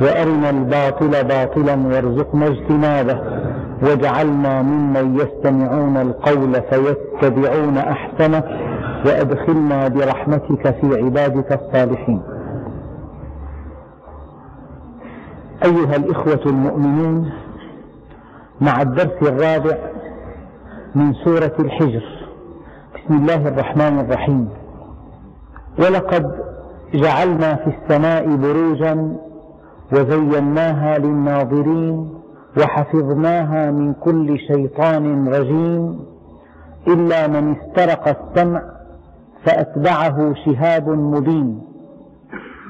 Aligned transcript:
وأرنا 0.00 0.50
الباطل 0.50 1.24
باطلا 1.24 1.74
وارزقنا 1.74 2.46
اجتنابه 2.46 3.20
واجعلنا 3.82 4.62
ممن 4.62 5.16
يستمعون 5.16 5.96
القول 5.96 6.62
فيتبعون 6.62 7.78
أحسنه 7.78 8.42
وأدخلنا 9.06 9.88
برحمتك 9.88 10.80
في 10.80 11.04
عبادك 11.04 11.52
الصالحين. 11.52 12.22
أيها 15.64 15.96
الإخوة 15.96 16.40
المؤمنون 16.46 17.30
مع 18.60 18.82
الدرس 18.82 19.22
الرابع 19.22 19.78
من 20.94 21.14
سورة 21.14 21.52
الحجر 21.60 22.04
بسم 22.94 23.14
الله 23.14 23.48
الرحمن 23.48 24.00
الرحيم. 24.00 24.48
ولقد 25.78 26.32
جعلنا 26.94 27.54
في 27.54 27.74
السماء 27.76 28.36
بروجا 28.36 29.16
وزيناها 29.92 30.98
للناظرين 30.98 32.10
وحفظناها 32.58 33.70
من 33.70 33.94
كل 33.94 34.38
شيطان 34.38 35.28
رجيم. 35.28 36.00
إلا 36.88 37.26
من 37.26 37.56
استرق 37.56 38.08
السمع 38.08 38.62
فأتبعه 39.44 40.34
شهاب 40.44 40.88
مبين. 40.88 41.62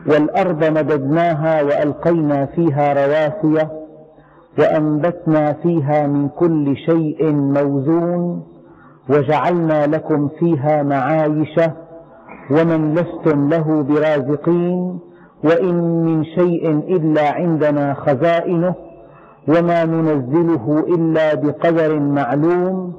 والأرض 0.07 0.65
مددناها 0.65 1.63
وألقينا 1.63 2.47
فيها 2.47 2.93
رواسي 2.93 3.69
وأنبتنا 4.59 5.53
فيها 5.53 6.07
من 6.07 6.29
كل 6.29 6.77
شيء 6.77 7.33
موزون. 7.33 8.43
وجعلنا 9.11 9.87
لكم 9.87 10.29
فيها 10.29 10.83
معايش 10.83 11.61
ومن 12.51 12.95
لستم 12.95 13.49
له 13.49 13.83
برازقين. 13.83 14.99
وإن 15.45 16.05
من 16.05 16.25
شيء 16.25 16.71
إلا 16.71 17.31
عندنا 17.31 17.95
خزائنه 17.95 18.75
وما 19.49 19.85
ننزله 19.85 20.85
إلا 20.89 21.35
بقدر 21.35 22.01
معلوم 22.01 22.95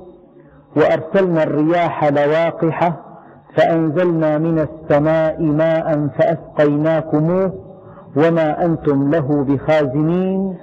وأرسلنا 0.76 1.44
الرياح 1.44 2.06
لواقح 2.06 2.94
فأنزلنا 3.56 4.38
من 4.38 4.60
السماء 4.60 5.42
ماء 5.42 6.08
فأسقيناكموه 6.08 7.54
وما 8.16 8.66
أنتم 8.66 9.12
له 9.12 9.44
بخازنين 9.44 10.58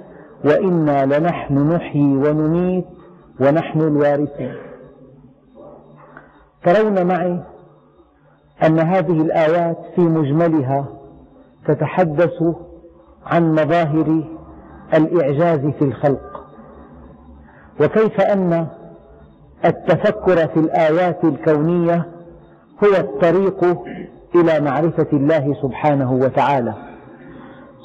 وإنا 0.45 1.05
لنحن 1.05 1.71
نحيي 1.73 2.15
ونميت 2.17 2.85
ونحن 3.39 3.81
الوارثون. 3.81 4.53
ترون 6.63 7.07
معي 7.07 7.39
أن 8.63 8.79
هذه 8.79 9.21
الآيات 9.21 9.77
في 9.95 10.01
مجملها 10.01 10.85
تتحدث 11.67 12.43
عن 13.25 13.51
مظاهر 13.51 14.23
الإعجاز 14.93 15.59
في 15.59 15.81
الخلق. 15.81 16.43
وكيف 17.81 18.21
أن 18.21 18.67
التفكر 19.65 20.47
في 20.47 20.57
الآيات 20.59 21.23
الكونية 21.23 22.05
هو 22.83 22.95
الطريق 22.97 23.63
إلى 24.35 24.59
معرفة 24.59 25.07
الله 25.13 25.55
سبحانه 25.61 26.13
وتعالى. 26.13 26.73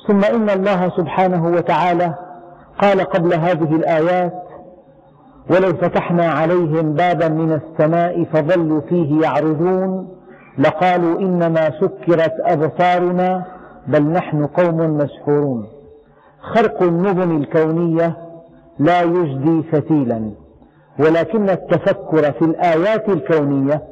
ثم 0.06 0.25
إن 0.25 0.50
الله 0.50 0.88
سبحانه 0.97 1.47
وتعالى 1.47 2.15
قال 2.78 3.00
قبل 3.00 3.34
هذه 3.34 3.76
الآيات 3.76 4.32
ولو 5.50 5.72
فتحنا 5.75 6.26
عليهم 6.31 6.92
بابا 6.92 7.28
من 7.28 7.53
السماء 7.53 8.25
فظلوا 8.25 8.81
فيه 8.81 9.22
يعرجون 9.22 10.09
لقالوا 10.59 11.21
إنما 11.21 11.71
سكرت 11.81 12.32
أبصارنا 12.41 13.44
بل 13.87 14.03
نحن 14.03 14.47
قوم 14.47 14.76
مسحورون. 14.76 15.66
خرق 16.41 16.82
النظم 16.82 17.37
الكونية 17.37 18.16
لا 18.78 19.03
يجدي 19.03 19.62
فتيلا 19.62 20.31
ولكن 20.98 21.50
التفكر 21.50 22.32
في 22.32 22.44
الآيات 22.44 23.09
الكونية 23.09 23.82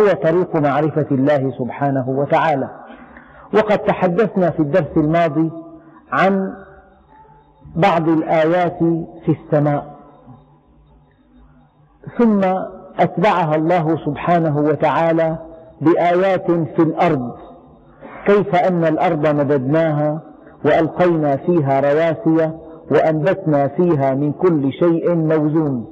هو 0.00 0.06
طريق 0.06 0.56
معرفة 0.56 1.06
الله 1.10 1.52
سبحانه 1.58 2.08
وتعالى. 2.08 2.68
وقد 3.54 3.78
تحدثنا 3.78 4.50
في 4.50 4.60
الدرس 4.60 4.96
الماضي 4.96 5.50
عن 6.12 6.54
بعض 7.76 8.08
الآيات 8.08 8.78
في 9.24 9.36
السماء. 9.44 9.98
ثم 12.18 12.40
أتبعها 12.98 13.54
الله 13.54 13.96
سبحانه 14.04 14.58
وتعالى 14.58 15.38
بآيات 15.80 16.50
في 16.50 16.82
الأرض. 16.82 17.47
كيف 18.26 18.54
أن 18.54 18.84
الأرض 18.84 19.26
مددناها 19.26 20.22
وألقينا 20.64 21.36
فيها 21.36 21.80
رواسي 21.80 22.52
وأنبتنا 22.90 23.68
فيها 23.68 24.14
من 24.14 24.32
كل 24.32 24.72
شيء 24.72 25.14
موزون. 25.14 25.86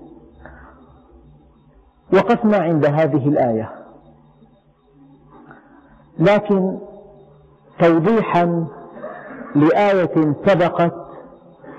وقفنا 2.13 2.57
عند 2.57 2.87
هذه 2.87 3.29
الآية. 3.29 3.71
لكن 6.19 6.79
توضيحا 7.81 8.67
لآية 9.55 10.35
سبقت 10.47 10.95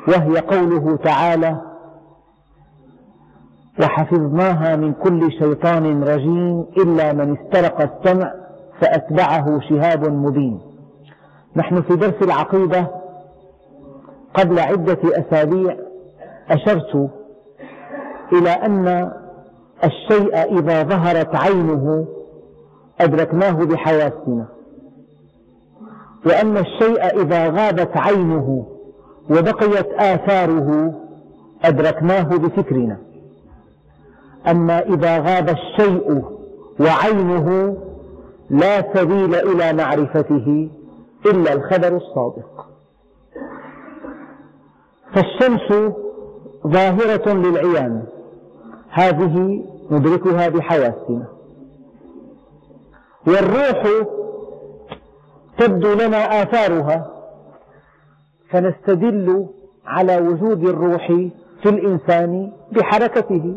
وهي 0.07 0.39
قوله 0.39 0.97
تعالى 0.97 1.61
وحفظناها 3.81 4.75
من 4.75 4.93
كل 4.93 5.31
شيطان 5.31 6.03
رجيم 6.03 6.65
إلا 6.77 7.13
من 7.13 7.37
استرق 7.37 7.81
السمع 7.81 8.33
فأتبعه 8.81 9.59
شهاب 9.69 10.11
مبين. 10.11 10.59
نحن 11.55 11.81
في 11.81 11.95
درس 11.95 12.21
العقيدة 12.21 12.87
قبل 14.33 14.59
عدة 14.59 14.97
أسابيع 15.03 15.77
أشرت 16.49 17.09
إلى 18.33 18.49
أن 18.49 19.11
الشيء 19.83 20.59
إذا 20.59 20.83
ظهرت 20.83 21.35
عينه 21.35 22.05
أدركناه 23.01 23.51
بحواسنا 23.51 24.45
وأن 26.25 26.57
الشيء 26.57 27.21
إذا 27.21 27.49
غابت 27.49 27.97
عينه 27.97 28.65
وبقيت 29.29 29.87
آثاره 29.93 30.93
أدركناه 31.63 32.23
بفكرنا. 32.23 32.97
أما 34.47 34.79
إذا 34.79 35.17
غاب 35.17 35.49
الشيء 35.49 36.23
وعينه 36.79 37.77
لا 38.49 38.93
سبيل 38.93 39.35
إلى 39.35 39.73
معرفته 39.73 40.69
إلا 41.25 41.53
الخبر 41.53 41.97
الصادق. 41.97 42.67
فالشمس 45.13 45.93
ظاهرة 46.67 47.33
للعيان. 47.33 48.03
هذه 48.89 49.65
ندركها 49.91 50.49
بحواسنا. 50.49 51.27
والروح 53.27 53.83
تبدو 55.57 55.93
لنا 55.93 56.41
آثارها. 56.41 57.11
فنستدل 58.49 59.47
على 59.85 60.17
وجود 60.17 60.63
الروح 60.63 61.07
في 61.63 61.69
الإنسان 61.69 62.51
بحركته 62.71 63.55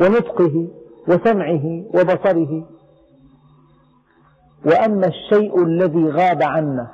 ونطقه 0.00 0.68
وسمعه 1.08 1.84
وبصره. 1.94 2.64
وأما 4.66 5.06
الشيء 5.06 5.62
الذي 5.62 6.10
غاب 6.10 6.42
عنا 6.42 6.86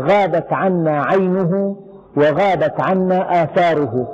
غابت 0.00 0.52
عنا 0.52 1.02
عينه 1.02 1.76
وغابت 2.16 2.80
عنا 2.80 3.42
آثاره. 3.42 4.08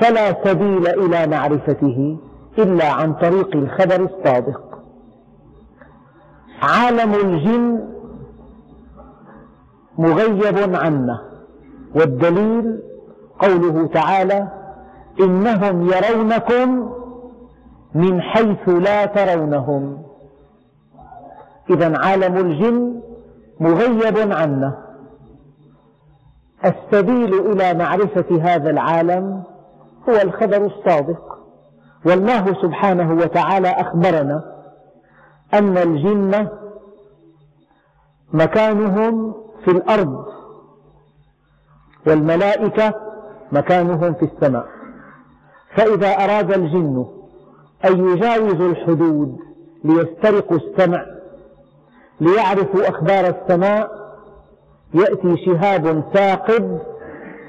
فلا 0.00 0.44
سبيل 0.44 0.86
إلى 0.86 1.26
معرفته 1.26 2.18
إلا 2.58 2.92
عن 2.92 3.14
طريق 3.14 3.56
الخبر 3.56 4.04
الصادق. 4.04 4.78
عالم 6.62 7.14
الجن 7.14 7.88
مغيب 9.98 10.74
عنا 10.74 11.20
والدليل 11.94 12.82
قوله 13.38 13.86
تعالى 13.86 14.48
إنهم 15.20 15.90
يرونكم 15.90 16.92
من 17.94 18.20
حيث 18.20 18.68
لا 18.68 19.06
ترونهم. 19.06 20.01
إذا 21.70 21.98
عالم 21.98 22.36
الجن 22.36 23.02
مغيب 23.60 24.32
عنا 24.32 24.82
السبيل 26.64 27.34
إلى 27.34 27.74
معرفة 27.74 28.42
هذا 28.42 28.70
العالم 28.70 29.42
هو 30.08 30.14
الخبر 30.22 30.66
الصادق. 30.66 31.38
والله 32.06 32.62
سبحانه 32.62 33.12
وتعالى 33.12 33.68
أخبرنا 33.68 34.44
أن 35.54 35.78
الجن 35.78 36.48
مكانهم 38.32 39.34
في 39.64 39.70
الأرض 39.70 40.24
والملائكة 42.06 42.94
مكانهم 43.52 44.14
في 44.14 44.24
السماء. 44.24 44.66
فإذا 45.76 46.08
أراد 46.08 46.52
الجن 46.52 47.06
أن 47.84 48.08
يجاوزوا 48.08 48.70
الحدود 48.70 49.38
ليسترقوا 49.84 50.56
السمع 50.56 51.04
ليعرفوا 52.20 52.88
أخبار 52.88 53.36
السماء 53.36 53.90
يأتي 54.94 55.44
شهاب 55.46 56.04
ثاقب 56.14 56.80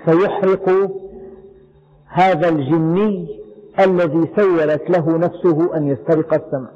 فيحرق 0.06 0.92
هذا 2.08 2.50
الجني 2.50 3.28
الذي 3.80 4.30
سولت 4.36 4.90
له 4.90 5.18
نفسه 5.18 5.78
أن 5.78 5.88
يسترق 5.88 6.34
السمع 6.34 6.70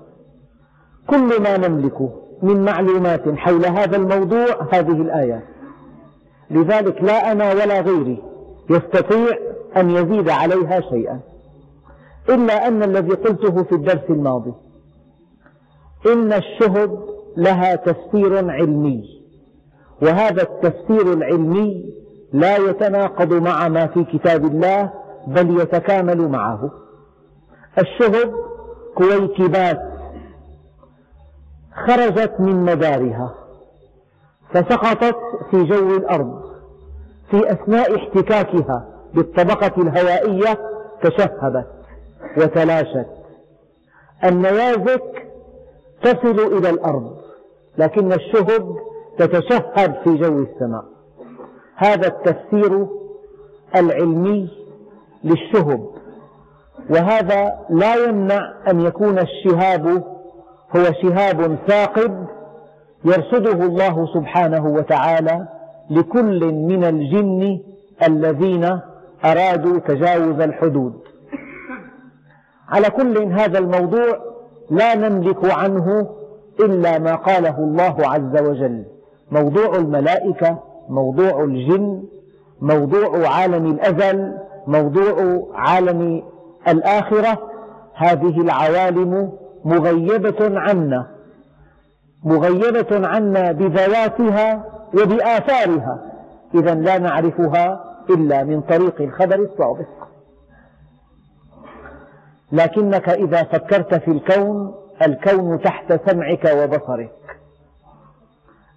كل 1.07 1.41
ما 1.41 1.57
نملكه 1.57 2.09
من 2.41 2.65
معلومات 2.65 3.29
حول 3.29 3.65
هذا 3.65 3.97
الموضوع 3.97 4.67
هذه 4.71 5.01
الآيات. 5.01 5.43
لذلك 6.51 7.03
لا 7.03 7.31
أنا 7.31 7.53
ولا 7.53 7.81
غيري 7.81 8.23
يستطيع 8.69 9.37
أن 9.77 9.89
يزيد 9.89 10.29
عليها 10.29 10.81
شيئا. 10.81 11.19
إلا 12.29 12.67
أن 12.67 12.83
الذي 12.83 13.13
قلته 13.13 13.63
في 13.63 13.75
الدرس 13.75 14.09
الماضي. 14.09 14.53
إن 16.07 16.33
الشهب 16.33 17.16
لها 17.37 17.75
تفسير 17.75 18.51
علمي. 18.51 19.21
وهذا 20.01 20.41
التفسير 20.43 21.13
العلمي 21.13 21.93
لا 22.33 22.57
يتناقض 22.57 23.33
مع 23.33 23.67
ما 23.67 23.87
في 23.87 24.03
كتاب 24.03 24.45
الله 24.45 24.91
بل 25.27 25.61
يتكامل 25.61 26.27
معه. 26.27 26.71
الشهب 27.79 28.33
كويكبات 28.95 29.79
خرجت 31.87 32.33
من 32.39 32.65
مدارها 32.65 33.33
فسقطت 34.53 35.17
في 35.51 35.63
جو 35.63 35.97
الأرض 35.97 36.41
في 37.31 37.51
أثناء 37.51 37.95
احتكاكها 37.95 38.87
بالطبقة 39.13 39.81
الهوائية 39.81 40.59
تشهبت 41.01 41.67
وتلاشت. 42.37 43.07
النيازك 44.23 45.27
تصل 46.03 46.57
إلى 46.57 46.69
الأرض. 46.69 47.16
لكن 47.77 48.13
الشهب 48.13 48.75
تتشهب 49.17 49.95
في 50.03 50.17
جو 50.17 50.43
السماء. 50.43 50.83
هذا 51.75 52.07
التفسير 52.07 52.87
العلمي 53.75 54.49
للشهب. 55.23 55.87
وهذا 56.89 57.59
لا 57.69 57.95
يمنع 57.95 58.53
أن 58.71 58.81
يكون 58.81 59.19
الشهاب 59.19 59.87
هو 60.75 60.83
شهاب 61.01 61.57
ثاقب 61.67 62.25
يرصده 63.05 63.65
الله 63.65 64.13
سبحانه 64.13 64.67
وتعالى 64.67 65.47
لكل 65.89 66.53
من 66.53 66.83
الجن 66.83 67.59
الذين 68.07 68.79
أرادوا 69.25 69.79
تجاوز 69.79 70.39
الحدود. 70.39 70.93
على 72.69 72.89
كل 72.89 73.17
هذا 73.17 73.59
الموضوع 73.59 74.19
لا 74.69 74.95
نملك 74.95 75.53
عنه 75.53 76.09
إلا 76.59 76.99
ما 76.99 77.15
قاله 77.15 77.57
الله 77.57 77.95
عز 77.99 78.41
وجل. 78.41 78.83
موضوع 79.31 79.75
الملائكة 79.75 80.59
موضوع 80.89 81.43
الجن 81.43 82.03
موضوع 82.61 83.27
عالم 83.27 83.71
الأزل 83.71 84.37
موضوع 84.67 85.47
عالم 85.53 86.23
الآخرة 86.67 87.49
هذه 87.93 88.41
العوالم 88.41 89.31
مغيبة 89.65 90.59
عنا 90.59 91.07
مغيبة 92.23 93.07
عنا 93.07 93.51
بذواتها 93.51 94.63
وبآثارها. 94.93 96.01
إذا 96.55 96.75
لا 96.75 96.97
نعرفها 96.97 97.83
إلا 98.09 98.43
من 98.43 98.61
طريق 98.61 99.01
الخبر 99.01 99.35
الصادق 99.35 100.07
لكنك 102.51 103.09
إذا 103.09 103.43
فكرت 103.43 103.95
في 103.95 104.11
الكون 104.11 104.73
الكون 105.05 105.61
تحت 105.61 106.09
سمعك 106.09 106.45
وبصرك. 106.45 107.11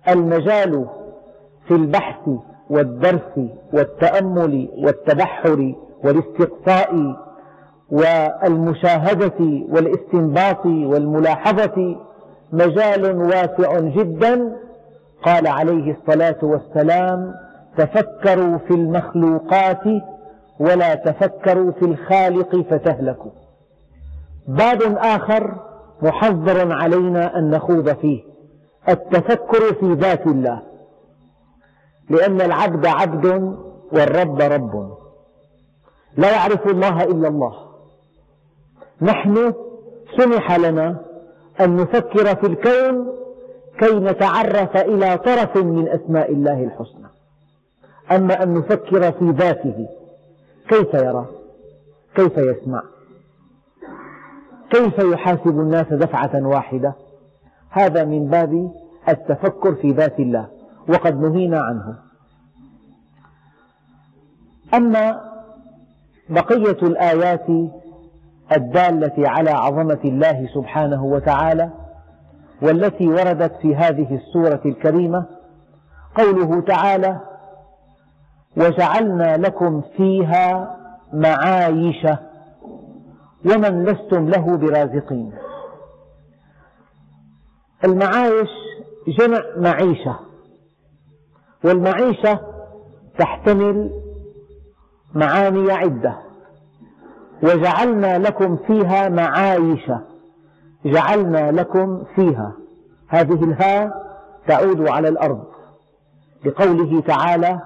المجال 0.08 0.86
في 1.68 1.74
البحث 1.74 2.28
والدرس 2.70 3.40
والتأمل 3.72 4.68
والتبحر 4.78 5.74
والاستقصاء 6.04 7.16
والمشاهدة 7.90 9.38
والاستنباط 9.68 10.66
والملاحظة 10.66 11.96
مجال 12.52 13.16
واسع 13.16 13.80
جدا. 13.80 14.56
قال 15.22 15.46
عليه 15.46 15.96
الصلاة 15.96 16.38
والسلام 16.42 17.34
تفكروا 17.76 18.58
في 18.58 18.74
المخلوقات 18.74 19.84
ولا 20.60 20.94
تفكروا 20.94 21.72
في 21.72 21.84
الخالق 21.84 22.56
فتهلكوا. 22.70 23.30
باب 24.48 24.82
آخر 24.98 25.69
محذر 26.02 26.72
علينا 26.72 27.38
أن 27.38 27.50
نخوض 27.50 27.92
فيه. 27.92 28.22
التفكر 28.88 29.74
في 29.74 29.92
ذات 29.92 30.26
الله. 30.26 30.62
لأن 32.10 32.40
العبد 32.40 32.86
عبد 32.86 33.56
والرب 33.92 34.40
رب. 34.40 34.96
لا 36.16 36.30
يعرف 36.30 36.66
الله 36.66 37.04
إلا 37.04 37.28
الله. 37.28 37.54
نحن 39.02 39.54
سمح 40.16 40.56
لنا 40.56 41.00
أن 41.60 41.76
نفكر 41.76 42.36
في 42.36 42.46
الكون 42.46 43.12
كي 43.78 43.94
نتعرف 43.94 44.76
إلى 44.76 45.18
طرف 45.18 45.56
من 45.56 45.88
أسماء 45.88 46.32
الله 46.32 46.64
الحسنى. 46.64 47.08
أما 48.12 48.42
أن 48.42 48.54
نفكر 48.54 49.12
في 49.12 49.30
ذاته 49.30 49.88
كيف 50.68 50.94
يرى؟ 50.94 51.26
كيف 52.14 52.38
يسمع؟ 52.38 52.82
كيف 54.70 54.98
يحاسب 54.98 55.60
الناس 55.60 55.86
دفعة 55.92 56.46
واحدة؟ 56.46 56.94
هذا 57.70 58.04
من 58.04 58.26
باب 58.26 58.72
التفكر 59.08 59.74
في 59.74 59.90
ذات 59.92 60.20
الله 60.20 60.48
وقد 60.88 61.20
نهينا 61.20 61.60
عنه. 61.60 61.98
أما 64.74 65.20
بقية 66.28 66.82
الآيات 66.82 67.46
الدالة 68.56 69.28
على 69.28 69.50
عظمة 69.50 69.98
الله 70.04 70.48
سبحانه 70.54 71.04
وتعالى 71.04 71.70
والتي 72.62 73.08
وردت 73.08 73.52
في 73.62 73.76
هذه 73.76 74.14
السورة 74.14 74.60
الكريمة 74.66 75.26
قوله 76.14 76.60
تعالى 76.60 77.20
وجعلنا 78.56 79.36
لكم 79.36 79.82
فيها 79.96 80.76
معايش 81.12 82.06
ومن 83.44 83.84
لستم 83.84 84.28
له 84.28 84.56
برازقين. 84.56 85.32
المعايش 87.84 88.48
جمع 89.08 89.42
معيشة 89.56 90.18
والمعيشة 91.64 92.40
تحتمل 93.18 93.90
معاني 95.14 95.72
عدة. 95.72 96.16
وجعلنا 97.42 98.18
لكم 98.18 98.56
فيها 98.56 99.08
معايش 99.08 99.90
جعلنا 100.84 101.52
لكم 101.52 102.04
فيها. 102.14 102.52
هذه 103.08 103.44
الهاء 103.44 103.90
تعود 104.48 104.88
على 104.88 105.08
الأرض 105.08 105.44
لقوله 106.44 107.00
تعالى 107.00 107.60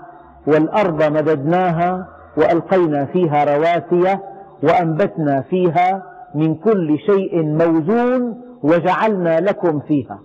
والأرض 0.46 1.02
مددناها 1.02 2.08
وألقينا 2.36 3.04
فيها 3.06 3.56
رواسي 3.56 4.18
وأنبتنا 4.64 5.40
فيها 5.40 6.02
من 6.34 6.54
كل 6.54 6.98
شيء 6.98 7.42
موزون 7.42 8.42
وجعلنا 8.62 9.40
لكم 9.40 9.80
فيها. 9.80 10.18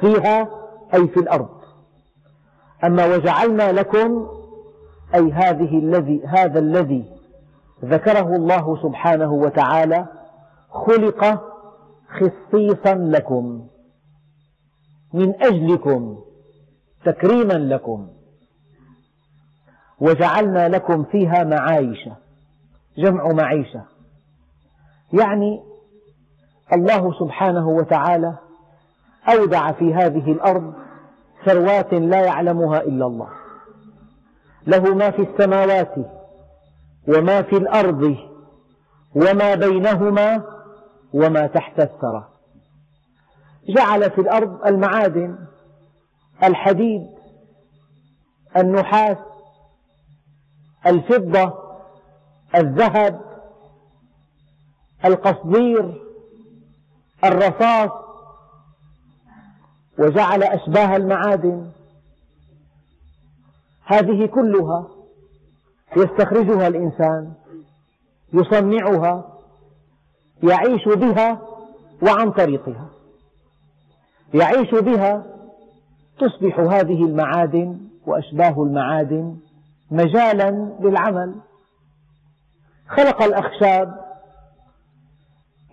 فيها 0.00 0.48
أي 0.94 1.08
في 1.08 1.20
الأرض. 1.20 1.48
أما 2.84 3.06
وجعلنا 3.06 3.72
لكم 3.72 4.26
أي 5.14 5.32
هذه 5.32 5.78
الذي 5.78 6.26
هذا 6.26 6.58
الذي 6.58 7.04
ذكره 7.84 8.36
الله 8.36 8.82
سبحانه 8.82 9.32
وتعالى 9.32 10.06
خلق 10.70 11.40
خصيصا 12.20 12.94
لكم 12.94 13.66
من 15.14 15.42
أجلكم 15.42 16.18
تكريما 17.04 17.52
لكم. 17.54 18.08
وجعلنا 20.00 20.68
لكم 20.68 21.04
فيها 21.04 21.44
معايش 21.44 22.08
جمع 22.98 23.32
معيشة. 23.32 23.84
يعني 25.12 25.62
الله 26.72 27.18
سبحانه 27.18 27.68
وتعالى 27.68 28.38
أودع 29.28 29.72
في 29.72 29.94
هذه 29.94 30.32
الأرض 30.32 30.74
ثروات 31.44 31.92
لا 31.92 32.20
يعلمها 32.20 32.80
إلا 32.80 33.06
الله. 33.06 33.28
له 34.66 34.94
ما 34.94 35.10
في 35.10 35.22
السماوات 35.22 35.94
وما 37.08 37.42
في 37.42 37.56
الأرض 37.56 38.16
وما 39.14 39.54
بينهما 39.54 40.44
وما 41.14 41.46
تحت 41.46 41.80
الثرى. 41.80 42.28
جعل 43.68 44.10
في 44.10 44.20
الأرض 44.20 44.66
المعادن 44.66 45.38
الحديد 46.44 47.06
النحاس 48.56 49.16
الفضة 50.86 51.61
الذهب 52.54 53.20
القصدير 55.04 56.02
الرصاص 57.24 57.90
وجعل 59.98 60.42
أشباه 60.42 60.96
المعادن. 60.96 61.70
هذه 63.84 64.26
كلها 64.26 64.86
يستخرجها 65.96 66.68
الإنسان 66.68 67.32
يصنعها 68.32 69.38
يعيش 70.42 70.84
بها 70.88 71.42
وعن 72.02 72.30
طريقها. 72.30 72.88
يعيش 74.34 74.70
بها 74.74 75.26
تصبح 76.18 76.58
هذه 76.58 77.04
المعادن 77.04 77.78
وأشباه 78.06 78.62
المعادن 78.62 79.36
مجالا 79.90 80.50
للعمل. 80.80 81.34
خلق 82.96 83.22
الأخشاب 83.22 83.94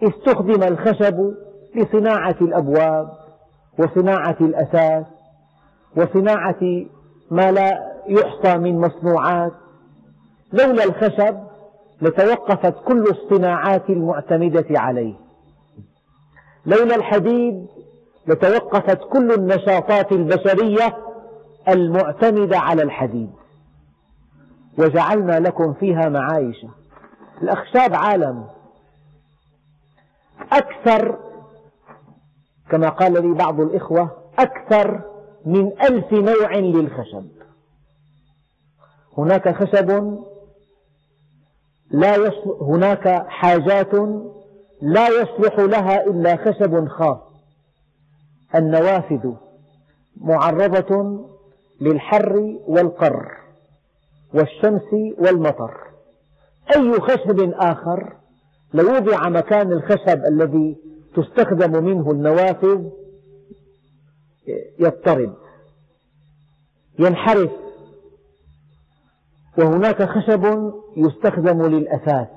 استخدم 0.03 0.63
الخشب 0.63 1.33
لصناعة 1.75 2.35
الأبواب 2.41 3.09
وصناعة 3.79 4.37
الأثاث 4.41 5.05
وصناعة 5.97 6.85
ما 7.31 7.51
لا 7.51 7.93
يحصى 8.07 8.57
من 8.57 8.79
مصنوعات. 8.81 9.51
لولا 10.53 10.83
الخشب 10.83 11.37
لتوقفت 12.01 12.75
كل 12.87 13.03
الصناعات 13.03 13.89
المعتمدة 13.89 14.79
عليه. 14.79 15.13
لولا 16.65 16.95
الحديد 16.95 17.67
لتوقفت 18.27 18.99
كل 19.11 19.31
النشاطات 19.31 20.11
البشرية 20.11 20.97
المعتمدة 21.69 22.59
على 22.59 22.83
الحديد. 22.83 23.29
وجعلنا 24.77 25.39
لكم 25.39 25.73
فيها 25.73 26.09
معايش 26.09 26.65
الأخشاب 27.41 27.93
عالم. 27.93 28.45
أكثر 30.51 31.19
كما 32.71 32.89
قال 32.89 33.13
لي 33.13 33.33
بعض 33.33 33.59
الإخوة 33.59 34.11
أكثر 34.39 35.01
من 35.45 35.81
ألف 35.81 36.13
نوع 36.13 36.55
للخشب. 36.55 37.25
هناك 39.17 39.55
خشب 39.63 40.17
لا 41.91 42.31
هناك 42.61 43.27
حاجات 43.27 43.93
لا 44.81 45.07
يصلح 45.07 45.59
لها 45.59 46.03
إلا 46.03 46.35
خشب 46.35 46.87
خاص. 46.87 47.19
النوافذ 48.55 49.33
معرضة 50.17 51.19
للحر 51.81 52.57
والقر 52.67 53.37
والشمس 54.33 54.93
والمطر. 55.17 55.88
أي 56.75 56.99
خشب 56.99 57.53
آخر 57.53 58.15
لو 58.73 58.95
وضع 58.95 59.29
مكان 59.29 59.71
الخشب 59.71 60.25
الذي 60.25 60.77
تستخدم 61.15 61.83
منه 61.83 62.11
النوافذ 62.11 62.89
يضطرب 64.79 65.33
ينحرف. 66.99 67.51
وهناك 69.57 70.03
خشب 70.03 70.71
يستخدم 70.97 71.65
للأثاث. 71.65 72.27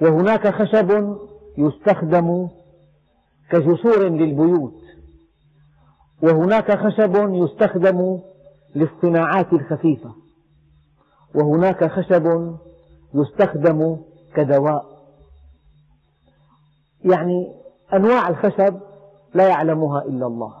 وهناك 0.00 0.48
خشب 0.48 1.16
يستخدم 1.58 2.48
كجسور 3.50 4.08
للبيوت. 4.08 4.82
وهناك 6.22 6.78
خشب 6.78 7.34
يستخدم 7.34 8.18
للصناعات 8.74 9.52
الخفيفة. 9.52 10.27
وهناك 11.34 11.90
خشب 11.90 12.56
يستخدم 13.14 13.96
كدواء. 14.34 14.84
يعني 17.04 17.54
أنواع 17.94 18.28
الخشب 18.28 18.80
لا 19.34 19.48
يعلمها 19.48 20.02
إلا 20.02 20.26
الله 20.26 20.54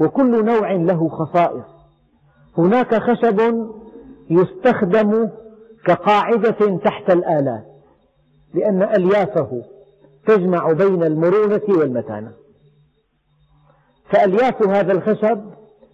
وكل 0.00 0.44
نوع 0.44 0.72
له 0.72 1.08
خصائص. 1.08 1.64
هناك 2.58 2.94
خشب 2.94 3.68
يستخدم 4.30 5.30
كقاعدة 5.84 6.76
تحت 6.76 7.10
الآلات 7.10 7.64
لأن 8.54 8.82
أليافه 8.82 9.62
تجمع 10.26 10.72
بين 10.72 11.02
المرونة 11.02 11.62
والمتانة. 11.68 12.32
فألياف 14.10 14.68
هذا 14.68 14.92
الخشب 14.92 15.40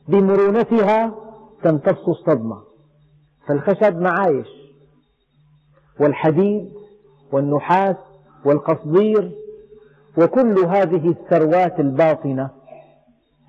بمرونتها 0.08 1.14
تمتص 1.62 2.08
الصدمة. 2.08 2.63
فالخشب 3.46 3.96
معايش 4.00 4.46
والحديد 6.00 6.72
والنحاس 7.32 7.96
والقصدير 8.44 9.32
وكل 10.18 10.58
هذه 10.58 11.08
الثروات 11.08 11.80
الباطنة 11.80 12.50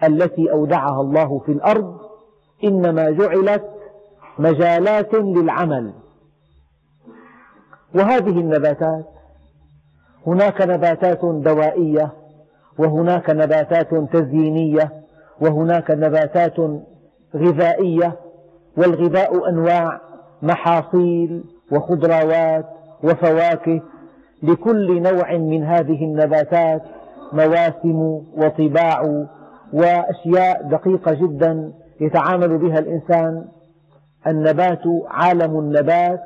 التي 0.03 0.51
أودعها 0.51 1.01
الله 1.01 1.39
في 1.39 1.51
الأرض 1.51 1.97
إنما 2.63 3.11
جعلت 3.11 3.65
مجالات 4.39 5.13
للعمل. 5.13 5.93
وهذه 7.95 8.39
النباتات 8.39 9.05
هناك 10.27 10.61
نباتات 10.61 11.25
دوائية 11.25 12.11
وهناك 12.77 13.29
نباتات 13.29 13.93
تزيينية 14.13 14.91
وهناك 15.41 15.91
نباتات 15.91 16.55
غذائية 17.35 18.19
والغذاء 18.77 19.50
أنواع 19.50 20.01
محاصيل 20.41 21.44
وخضروات 21.72 22.65
وفواكه 23.03 23.82
لكل 24.44 25.01
نوع 25.01 25.38
من 25.38 25.63
هذه 25.63 26.03
النباتات 26.03 26.82
مواسم 27.34 28.00
وطباع 28.38 29.25
وأشياء 29.74 30.63
دقيقة 30.70 31.13
جدا 31.13 31.74
يتعامل 32.00 32.58
بها 32.58 32.79
الإنسان. 32.79 33.46
النبات 34.27 34.82
عالم 35.08 35.60
النبات 35.60 36.22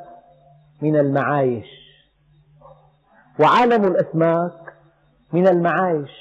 من 0.82 0.96
المعايش. 0.96 1.68
وعالم 3.40 3.84
الأسماك 3.84 4.52
من 5.34 5.48
المعايش. 5.48 6.12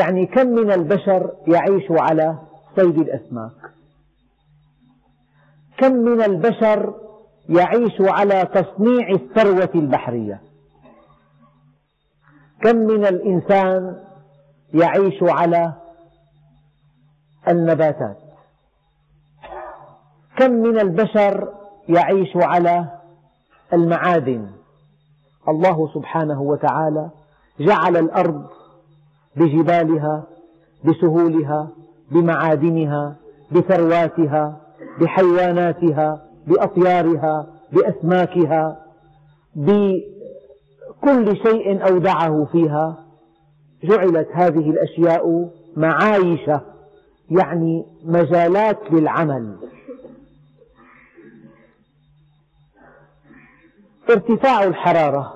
يعني 0.00 0.26
كم 0.26 0.46
من 0.46 0.72
البشر 0.72 1.30
يعيش 1.46 1.84
على 1.90 2.34
صيد 2.76 2.98
الأسماك؟ 2.98 3.75
كم 5.78 5.92
من 5.92 6.22
البشر 6.22 6.94
يعيش 7.48 8.00
على 8.00 8.44
تصنيع 8.54 9.10
الثروة 9.10 9.70
البحرية؟ 9.74 10.40
كم 12.62 12.76
من 12.76 13.06
الإنسان 13.06 14.02
يعيش 14.74 15.22
على 15.22 15.72
النباتات؟ 17.48 18.16
كم 20.38 20.50
من 20.50 20.80
البشر 20.80 21.52
يعيش 21.88 22.36
على 22.36 22.88
المعادن؟ 23.72 24.50
الله 25.48 25.94
سبحانه 25.94 26.42
وتعالى 26.42 27.10
جعل 27.60 27.96
الأرض 27.96 28.46
بجبالها 29.36 30.24
بسهولها 30.84 31.68
بمعادنها 32.10 33.16
بثرواتها 33.50 34.60
بحيواناتها 35.00 36.26
بأطيارها 36.46 37.46
بأسماكها 37.72 38.86
بكل 39.54 41.36
شيء 41.36 41.88
أودعه 41.88 42.44
فيها 42.52 43.04
جعلت 43.84 44.28
هذه 44.32 44.70
الأشياء 44.70 45.50
معايش 45.76 46.50
يعني 47.30 47.84
مجالات 48.04 48.78
للعمل. 48.92 49.56
ارتفاع 54.10 54.64
الحرارة. 54.64 55.32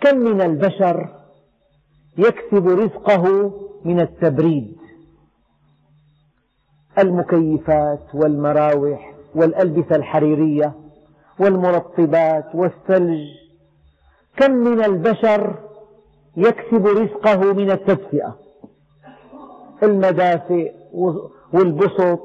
كم 0.00 0.16
من 0.18 0.40
البشر 0.40 1.08
يكسب 2.18 2.68
رزقه 2.68 3.52
من 3.84 4.00
التبريد؟ 4.00 4.79
المكيفات 7.00 8.14
والمراوح 8.14 9.14
والألبسة 9.34 9.96
الحريرية 9.96 10.72
والمرطبات 11.38 12.44
والثلج. 12.54 13.28
كم 14.36 14.50
من 14.50 14.84
البشر 14.84 15.54
يكسب 16.36 16.86
رزقه 16.86 17.52
من 17.52 17.70
التدفئة؟ 17.70 18.36
المدافئ 19.82 20.72
والبسط 21.52 22.20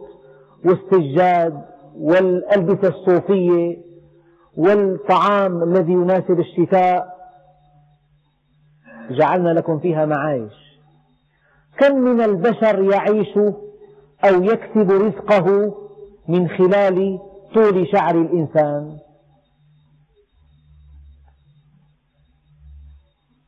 والسجاد 0.65 1.61
والألبسة 1.99 2.87
الصوفية 2.87 3.77
والطعام 4.57 5.63
الذي 5.63 5.91
يناسب 5.91 6.39
الشتاء. 6.39 7.15
جعلنا 9.09 9.49
لكم 9.49 9.79
فيها 9.79 10.05
معايش. 10.05 10.53
كم 11.77 11.95
من 11.95 12.21
البشر 12.21 12.83
يعيش 12.93 13.39
أو 14.29 14.43
يكسب 14.43 14.91
رزقه 14.91 15.75
من 16.27 16.47
خلال 16.47 17.19
طول 17.53 17.87
شعر 17.91 18.21
الإنسان. 18.21 18.97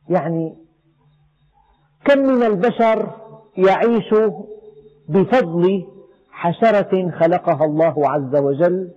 يعني 0.08 0.56
كم 2.04 2.18
من 2.18 2.42
البشر 2.42 3.10
يعيش 3.56 4.14
بفضل 5.08 5.86
حشرة 6.30 7.10
خلقها 7.10 7.64
الله 7.64 8.10
عز 8.10 8.36
وجل 8.36 8.90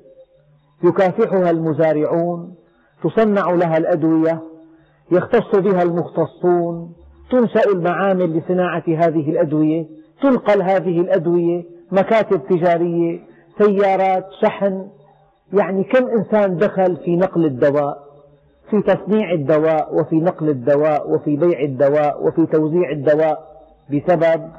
يكافحها 0.83 1.50
المزارعون 1.50 2.55
تصنع 3.03 3.51
لها 3.51 3.77
الأدوية 3.77 4.41
يختص 5.11 5.55
بها 5.55 5.83
المختصون 5.83 6.93
تنشأ 7.31 7.69
المعامل 7.69 8.38
لصناعة 8.38 8.83
هذه 8.88 9.29
الأدوية. 9.29 10.00
تنقل 10.21 10.61
هذه 10.61 11.01
الأدوية 11.01 11.63
مكاتب 11.91 12.41
تجارية 12.49 13.19
سيارات 13.57 14.25
شحن. 14.41 14.87
يعني 15.53 15.83
كم 15.83 16.07
إنسان 16.07 16.57
دخل 16.57 16.97
في 16.97 17.15
نقل 17.15 17.45
الدواء؟ 17.45 18.03
في 18.69 18.81
تصنيع 18.81 19.31
الدواء 19.31 19.95
وفي 19.95 20.15
نقل 20.15 20.49
الدواء 20.49 21.11
وفي 21.11 21.35
بيع 21.35 21.59
الدواء 21.59 22.27
وفي 22.27 22.45
توزيع 22.45 22.91
الدواء. 22.91 23.51
بسبب 23.89 24.51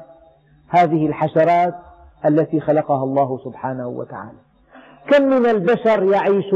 هذه 0.69 1.07
الحشرات 1.07 1.75
التي 2.25 2.59
خلقها 2.59 3.03
الله 3.03 3.39
سبحانه 3.45 3.87
وتعالى. 3.87 4.37
كم 5.11 5.23
من 5.23 5.45
البشر 5.45 6.03
يعيش 6.03 6.55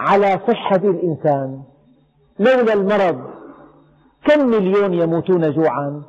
على 0.00 0.40
صحة 0.48 0.76
الإنسان؟ 0.76 1.62
لولا 2.38 2.72
المرض 2.72 3.20
كم 4.24 4.46
مليون 4.46 4.94
يموتون 4.94 5.52
جوعا؟ 5.52 6.02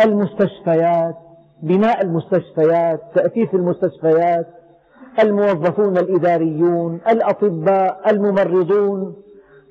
المستشفيات 0.00 1.16
بناء 1.62 2.02
المستشفيات 2.02 3.00
تأسيس 3.14 3.48
المستشفيات 3.54 4.46
الموظفون 5.18 5.98
الإداريون 5.98 7.00
الأطباء 7.08 8.10
الممرضون. 8.10 9.16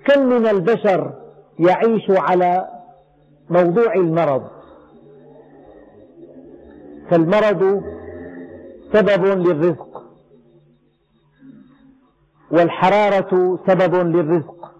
كم 0.05 0.25
من 0.29 0.47
البشر 0.47 1.13
يعيش 1.59 2.11
على 2.11 2.67
موضوع 3.49 3.93
المرض؟ 3.93 4.43
فالمرض 7.09 7.83
سبب 8.93 9.25
للرزق. 9.25 10.03
والحرارة 12.51 13.59
سبب 13.67 13.95
للرزق. 13.95 14.71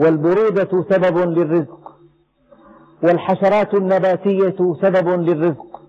والبرودة 0.00 0.84
سبب 0.90 1.18
للرزق. 1.18 1.89
والحشرات 3.02 3.74
النباتية 3.74 4.74
سبب 4.82 5.08
للرزق. 5.08 5.80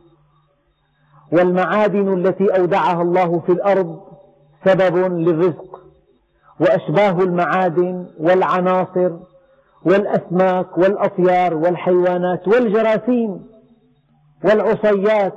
والمعادن 1.32 2.14
التي 2.14 2.58
أودعها 2.58 3.02
الله 3.02 3.40
في 3.40 3.52
الأرض 3.52 4.00
سبب 4.66 4.96
للرزق. 4.98 5.82
وأشباه 6.60 7.24
المعادن 7.24 8.08
والعناصر 8.20 9.12
والأسماك 9.86 10.78
والأطيار 10.78 11.54
والحيوانات 11.54 12.48
والجراثيم 12.48 13.48
والعصيات 14.44 15.34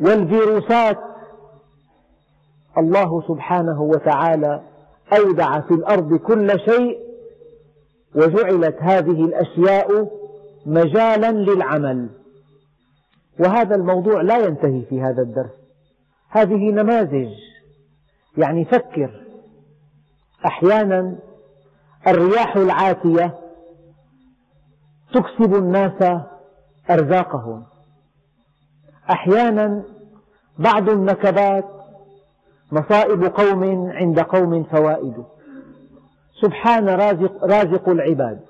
والفيروسات. 0.00 0.98
الله 2.78 3.22
سبحانه 3.28 3.82
وتعالى 3.82 4.60
أودع 5.18 5.60
في 5.60 5.74
الأرض 5.74 6.14
كل 6.14 6.60
شيء 6.60 7.09
وجعلت 8.14 8.76
هذه 8.80 9.24
الأشياء 9.24 10.10
مجالا 10.66 11.32
للعمل. 11.32 12.08
وهذا 13.40 13.74
الموضوع 13.74 14.22
لا 14.22 14.38
ينتهي 14.38 14.82
في 14.82 15.02
هذا 15.02 15.22
الدرس. 15.22 15.50
هذه 16.28 16.70
نماذج. 16.70 17.30
يعني 18.36 18.64
فكر. 18.64 19.10
أحيانا 20.46 21.18
الرياح 22.06 22.56
العاتية 22.56 23.38
تكسب 25.14 25.54
الناس 25.54 26.22
أرزاقهم. 26.90 27.64
أحيانا 29.10 29.84
بعض 30.58 30.88
النكبات 30.88 31.64
مصائب 32.72 33.24
قوم 33.24 33.90
عند 33.90 34.20
قوم 34.20 34.64
فوائد 34.64 35.24
سبحان 36.40 36.88
رازق, 36.88 37.44
رازق 37.44 37.88
العباد. 37.88 38.40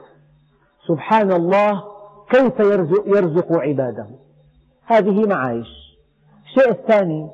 سبحان 0.89 1.33
الله 1.33 1.83
كيف 2.31 2.61
يرزق, 2.61 3.05
يرزق 3.07 3.53
عباده؟ 3.53 4.07
هذه 4.87 5.27
معايش. 5.27 5.69
الشيء 6.47 6.71
الثاني 6.71 7.31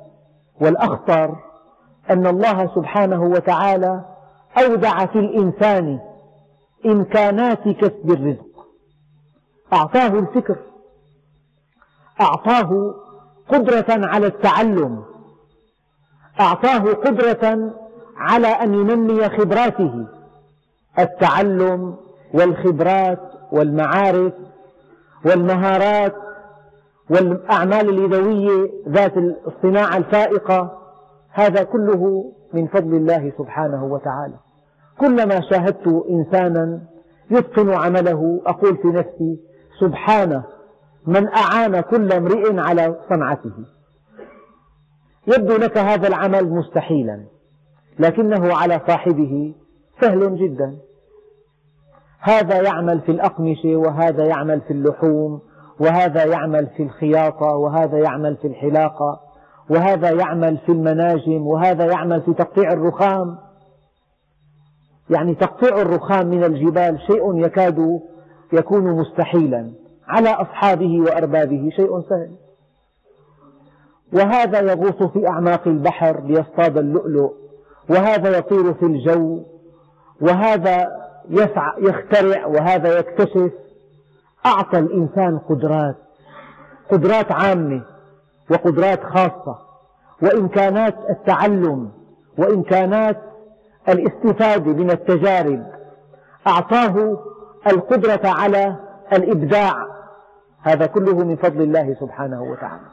والأخطر 0.60 1.36
أن 2.10 2.26
الله 2.26 2.74
سبحانه 2.74 3.22
وتعالى 3.22 4.04
أودع 4.58 5.06
في 5.06 5.18
الإنسان 5.18 6.00
إمكانات 6.86 7.68
كسب 7.68 8.10
الرزق. 8.10 8.66
أعطاه 9.72 10.06
الفكر. 10.06 10.56
أعطاه 12.20 12.94
قدرة 13.48 13.86
على 13.88 14.26
التعلم. 14.26 15.04
أعطاه 16.40 16.92
قدرة 16.92 17.74
على 18.16 18.48
أن 18.48 18.74
ينمي 18.74 19.28
خبراته. 19.28 20.15
التعلم 20.98 21.96
والخبرات 22.34 23.20
والمعارف 23.52 24.32
والمهارات 25.26 26.14
والأعمال 27.10 27.88
اليدوية 27.88 28.70
ذات 28.88 29.12
الصناعة 29.46 29.96
الفائقة 29.96 30.78
هذا 31.30 31.62
كله 31.62 32.32
من 32.52 32.66
فضل 32.66 32.94
الله 32.94 33.32
سبحانه 33.38 33.84
وتعالى. 33.84 34.34
كلما 35.00 35.40
شاهدت 35.50 36.04
إنسانا 36.10 36.80
يتقن 37.30 37.74
عمله 37.74 38.42
أقول 38.46 38.76
في 38.76 38.88
نفسي 38.88 39.40
سبحانه 39.80 40.44
من 41.06 41.28
أعان 41.28 41.80
كل 41.80 42.12
امرئ 42.12 42.58
على 42.58 42.96
صنعته. 43.08 43.54
يبدو 45.26 45.56
لك 45.56 45.78
هذا 45.78 46.08
العمل 46.08 46.50
مستحيلا 46.50 47.24
لكنه 47.98 48.56
على 48.56 48.80
صاحبه 48.86 49.54
سهل 50.00 50.36
جدا. 50.36 50.76
هذا 52.26 52.62
يعمل 52.62 53.00
في 53.00 53.12
الأقمشة 53.12 53.76
وهذا 53.76 54.24
يعمل 54.24 54.60
في 54.60 54.70
اللحوم 54.72 55.40
وهذا 55.80 56.24
يعمل 56.24 56.66
في 56.76 56.82
الخياطة 56.82 57.46
وهذا 57.46 57.98
يعمل 57.98 58.36
في 58.36 58.48
الحلاقة 58.48 59.20
وهذا 59.70 60.10
يعمل 60.10 60.58
في 60.58 60.72
المناجم 60.72 61.46
وهذا 61.46 61.84
يعمل 61.84 62.22
في 62.22 62.34
تقطيع 62.34 62.72
الرخام. 62.72 63.38
يعني 65.10 65.34
تقطيع 65.34 65.80
الرخام 65.80 66.26
من 66.26 66.44
الجبال 66.44 67.00
شيء 67.06 67.44
يكاد 67.44 68.00
يكون 68.52 68.84
مستحيلا 68.84 69.72
على 70.08 70.28
أصحابه 70.28 71.00
وأربابه 71.00 71.70
شيء 71.76 72.00
سهل. 72.00 72.30
وهذا 74.12 74.60
يغوص 74.60 75.02
في 75.12 75.28
أعماق 75.28 75.68
البحر 75.68 76.20
ليصطاد 76.20 76.78
اللؤلؤ 76.78 77.32
وهذا 77.90 78.38
يطير 78.38 78.74
في 78.74 78.86
الجو 78.86 79.42
وهذا 80.20 81.05
يسعى 81.30 81.72
يخترع 81.78 82.46
وهذا 82.46 82.98
يكتشف. 82.98 83.52
أعطى 84.46 84.78
الإنسان 84.78 85.38
قدرات 85.38 85.96
قدرات 86.90 87.32
عامة 87.32 87.82
وقدرات 88.50 89.04
خاصة 89.04 89.58
وإمكانات 90.22 90.94
التعلم 91.10 91.90
وإمكانات 92.38 93.22
الاستفادة 93.88 94.72
من 94.72 94.90
التجارب. 94.90 95.66
أعطاه 96.46 97.18
القدرة 97.66 98.20
على 98.24 98.76
الإبداع. 99.12 99.86
هذا 100.62 100.86
كله 100.86 101.14
من 101.24 101.36
فضل 101.36 101.62
الله 101.62 101.96
سبحانه 102.00 102.42
وتعالى. 102.42 102.86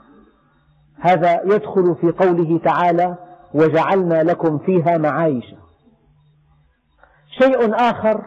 هذا 0.99 1.41
يدخل 1.43 1.95
في 2.01 2.11
قوله 2.11 2.59
تعالى 2.63 3.15
وجعلنا 3.53 4.23
لكم 4.23 4.57
فيها 4.57 4.97
معايش 4.97 5.55
شيء 7.39 7.75
آخر 7.75 8.21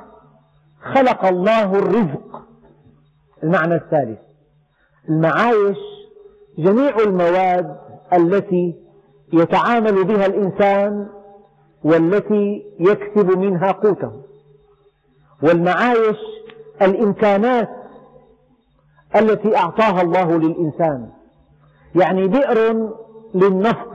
خلق 0.95 1.25
الله 1.25 1.79
الرزق. 1.79 2.42
المعنى 3.42 3.75
الثالث 3.75 4.19
المعايش 5.09 5.79
جميع 6.59 6.97
المواد 6.99 7.77
التي 8.12 8.75
يتعامل 9.33 10.05
بها 10.05 10.27
الإنسان 10.27 11.09
والتي 11.85 12.64
يكسب 12.81 13.38
منها 13.38 13.73
قوته. 13.73 14.23
والمعايش 15.42 16.16
الإمكانات 16.83 17.71
التي 19.16 19.57
أعطاها 19.57 20.03
الله 20.03 20.38
للإنسان. 20.38 21.11
يعني 21.95 22.29
بئر 22.29 22.90
للنفط 23.35 23.92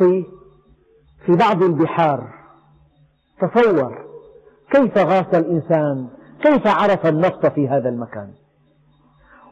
في 1.26 1.36
بعض 1.36 1.63
البحار. 1.63 2.34
تصور 3.41 4.11
كيف 4.72 4.98
غاص 4.98 5.34
الإنسان؟ 5.34 6.08
كيف 6.44 6.68
عرف 6.68 7.06
النفط 7.06 7.46
في 7.46 7.68
هذا 7.68 7.90
المكان؟ 7.90 8.32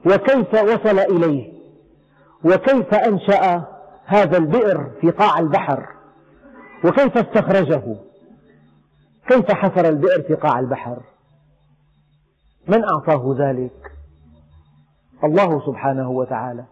وكيف 0.05 0.53
وصل 0.53 0.99
إليه؟ 0.99 1.53
وكيف 2.45 2.93
أنشأ 2.93 3.63
هذا 4.05 4.37
البئر 4.37 4.91
في 5.01 5.11
قاع 5.11 5.39
البحر؟ 5.39 5.89
وكيف 6.85 7.17
استخرجه؟ 7.17 7.95
كيف 9.27 9.51
حفر 9.51 9.89
البئر 9.89 10.21
في 10.21 10.33
قاع 10.33 10.59
البحر؟ 10.59 11.01
من 12.67 12.83
أعطاه 12.83 13.35
ذلك؟ 13.39 13.91
الله 15.23 15.65
سبحانه 15.65 16.09
وتعالى. 16.09 16.65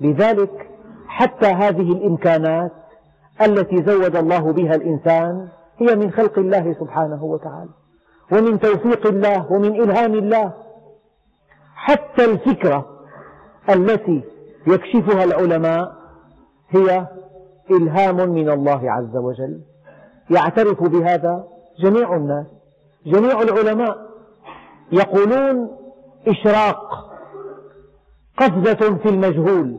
لذلك 0.00 0.70
حتى 1.06 1.46
هذه 1.46 1.92
الإمكانات 1.92 2.72
التي 3.42 3.76
زود 3.76 4.16
الله 4.16 4.52
بها 4.52 4.74
الإنسان 4.74 5.48
هي 5.78 5.96
من 5.96 6.12
خلق 6.12 6.38
الله 6.38 6.76
سبحانه 6.80 7.24
وتعالى 7.24 7.70
ومن 8.32 8.60
توفيق 8.60 9.06
الله 9.06 9.52
ومن 9.52 9.82
إلهام 9.82 10.14
الله. 10.14 10.52
حتى 11.74 12.24
الفكرة 12.24 13.00
التي 13.70 14.22
يكشفها 14.66 15.24
العلماء 15.24 15.96
هي 16.68 17.06
إلهام 17.70 18.16
من 18.30 18.50
الله 18.50 18.92
عز 18.92 19.16
وجل. 19.16 19.60
يعترف 20.30 20.82
بهذا 20.82 21.44
جميع 21.78 22.16
الناس 22.16 22.46
جميع 23.06 23.42
العلماء. 23.42 24.08
يقولون 24.92 25.76
إشراق 26.26 27.10
قفزة 28.36 28.96
في 28.96 29.08
المجهول 29.08 29.78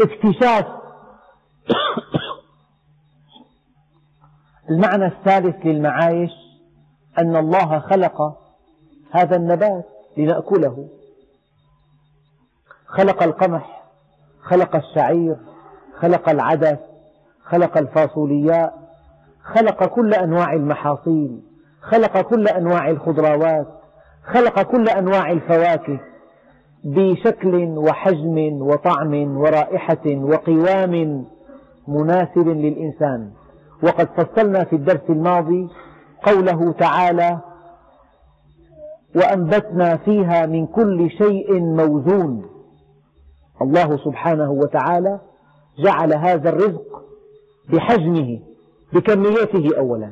اكتشاف. 0.00 0.66
المعنى 4.70 5.06
الثالث 5.06 5.56
للمعايش 5.66 6.30
أن 7.18 7.36
الله 7.36 7.78
خلق 7.78 8.38
هذا 9.10 9.36
النبات 9.36 9.84
لنأكله. 10.16 10.88
خلق 12.86 13.22
القمح 13.22 13.82
خلق 14.42 14.76
الشعير 14.76 15.36
خلق 15.98 16.28
العدس 16.28 16.78
خلق 17.44 17.78
الفاصولياء 17.78 18.74
خلق 19.54 19.84
كل 19.84 20.14
أنواع 20.14 20.52
المحاصيل 20.52 21.40
خلق 21.80 22.20
كل 22.20 22.48
أنواع 22.48 22.90
الخضروات 22.90 23.66
خلق 24.24 24.62
كل 24.62 24.88
أنواع 24.88 25.30
الفواكه 25.30 26.00
بشكل 26.84 27.54
وحجم 27.78 28.62
وطعم 28.62 29.36
ورائحة 29.36 30.06
وقوام 30.06 31.24
مناسب 31.88 32.48
للإنسان. 32.48 33.30
وقد 33.82 34.08
فصلنا 34.16 34.64
في 34.64 34.76
الدرس 34.76 35.00
الماضي 35.10 35.68
قوله 36.22 36.72
تعالى 36.72 37.38
وأنبتنا 39.16 39.96
فيها 39.96 40.46
من 40.46 40.66
كل 40.66 41.10
شيء 41.10 41.60
موزون. 41.60 42.46
الله 43.62 43.96
سبحانه 44.04 44.50
وتعالى 44.50 45.20
جعل 45.78 46.12
هذا 46.14 46.48
الرزق 46.48 47.04
بحجمه 47.72 48.40
بكميته 48.92 49.78
أولا 49.78 50.10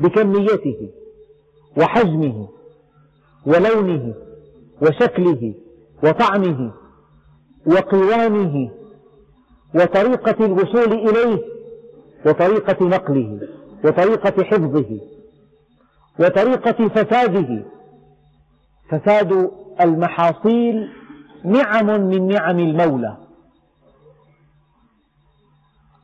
بكميته 0.00 0.90
وحجمه 1.78 2.48
ولونه 3.46 4.14
وشكله 4.82 5.54
وطعمه 6.04 6.72
وقوامه 7.66 8.70
وطريقة 9.74 10.44
الوصول 10.44 10.92
إليه 10.92 11.53
وطريقة 12.26 12.86
نقله 12.86 13.40
وطريقة 13.84 14.44
حفظه 14.44 15.00
وطريقة 16.20 16.88
فساده. 16.88 17.62
فساد 18.88 19.50
المحاصيل 19.80 20.88
نعم 21.44 21.86
من 21.86 22.28
نعم 22.28 22.58
المولى. 22.58 23.16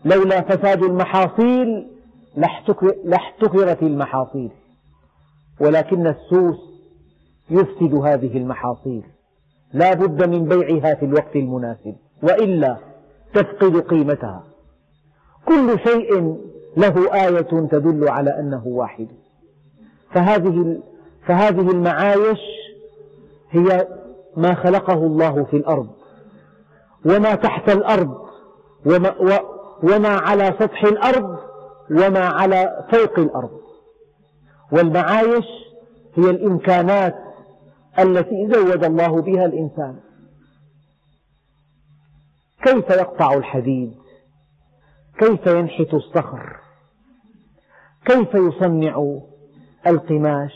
لولا 0.04 0.40
فساد 0.40 0.82
المحاصيل 0.82 1.86
لاحتكرت 3.04 3.82
المحاصيل. 3.82 4.50
ولكن 5.60 6.06
السوس 6.06 6.56
يفسد 7.50 7.94
هذه 7.94 8.36
المحاصيل. 8.36 9.02
لا 9.72 9.94
بد 9.94 10.28
من 10.28 10.44
بيعها 10.44 10.94
في 10.94 11.04
الوقت 11.04 11.36
المناسب. 11.36 11.96
وإلا 12.22 12.76
تفقد 13.34 13.76
قيمتها. 13.76 14.49
كل 15.46 15.78
شيء 15.86 16.36
له 16.76 17.14
آية 17.14 17.40
تدل 17.70 18.08
على 18.08 18.40
أنه 18.40 18.66
واحد. 18.66 19.08
فهذه 20.14 20.82
فهذه 21.26 21.70
المعايش 21.70 22.40
هي 23.50 23.88
ما 24.36 24.54
خلقه 24.54 24.94
الله 24.94 25.44
في 25.44 25.56
الأرض. 25.56 25.88
وما 27.04 27.34
تحت 27.34 27.70
الأرض 27.70 28.26
وما, 28.86 29.14
وما 29.82 30.08
على 30.08 30.54
سطح 30.60 30.84
الأرض 30.84 31.38
وما 31.90 32.24
على 32.26 32.86
فوق 32.92 33.18
الأرض. 33.18 33.60
والمعايش 34.72 35.46
هي 36.14 36.30
الإمكانات 36.30 37.14
التي 37.98 38.48
زود 38.52 38.84
الله 38.84 39.22
بها 39.22 39.44
الإنسان. 39.44 39.96
كيف 42.62 42.90
يقطع 42.90 43.34
الحديد؟ 43.34 43.99
كيف 45.20 45.46
ينحت 45.46 45.94
الصخر؟ 45.94 46.56
كيف 48.04 48.34
يصنع 48.34 49.18
القماش؟ 49.86 50.52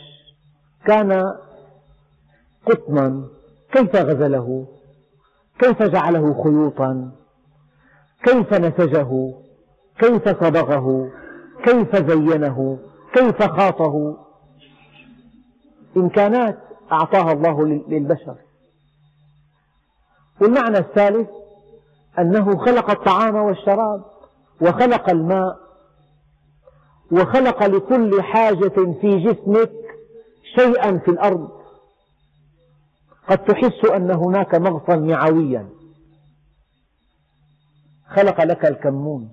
كان 0.85 1.33
قطنا 2.65 3.27
كيف 3.71 3.95
غزله؟ 3.95 4.67
كيف 5.59 5.83
جعله 5.83 6.43
خيوطا؟ 6.43 7.11
كيف 8.23 8.53
نسجه؟ 8.53 9.33
كيف 9.99 10.29
صبغه؟ 10.43 11.11
كيف 11.63 11.95
زينه؟ 11.95 12.79
كيف 13.13 13.43
خاطه؟ 13.43 14.17
إمكانات 15.97 16.57
أعطاها 16.91 17.31
الله 17.31 17.65
للبشر. 17.65 18.35
والمعنى 20.41 20.77
الثالث 20.77 21.29
أنه 22.19 22.57
خلق 22.57 22.89
الطعام 22.89 23.35
والشراب. 23.35 24.14
وخلق 24.61 25.09
الماء 25.09 25.59
وخلق 27.11 27.63
لكل 27.63 28.21
حاجة 28.21 28.93
في 29.01 29.17
جسمك 29.19 29.71
شيئا 30.55 30.97
في 30.97 31.11
الأرض. 31.11 31.49
قد 33.27 33.37
تحس 33.37 33.85
أن 33.91 34.11
هناك 34.11 34.55
مغصا 34.55 34.95
معويا 34.95 35.69
خلق 38.07 38.43
لك 38.43 38.65
الكمون. 38.65 39.31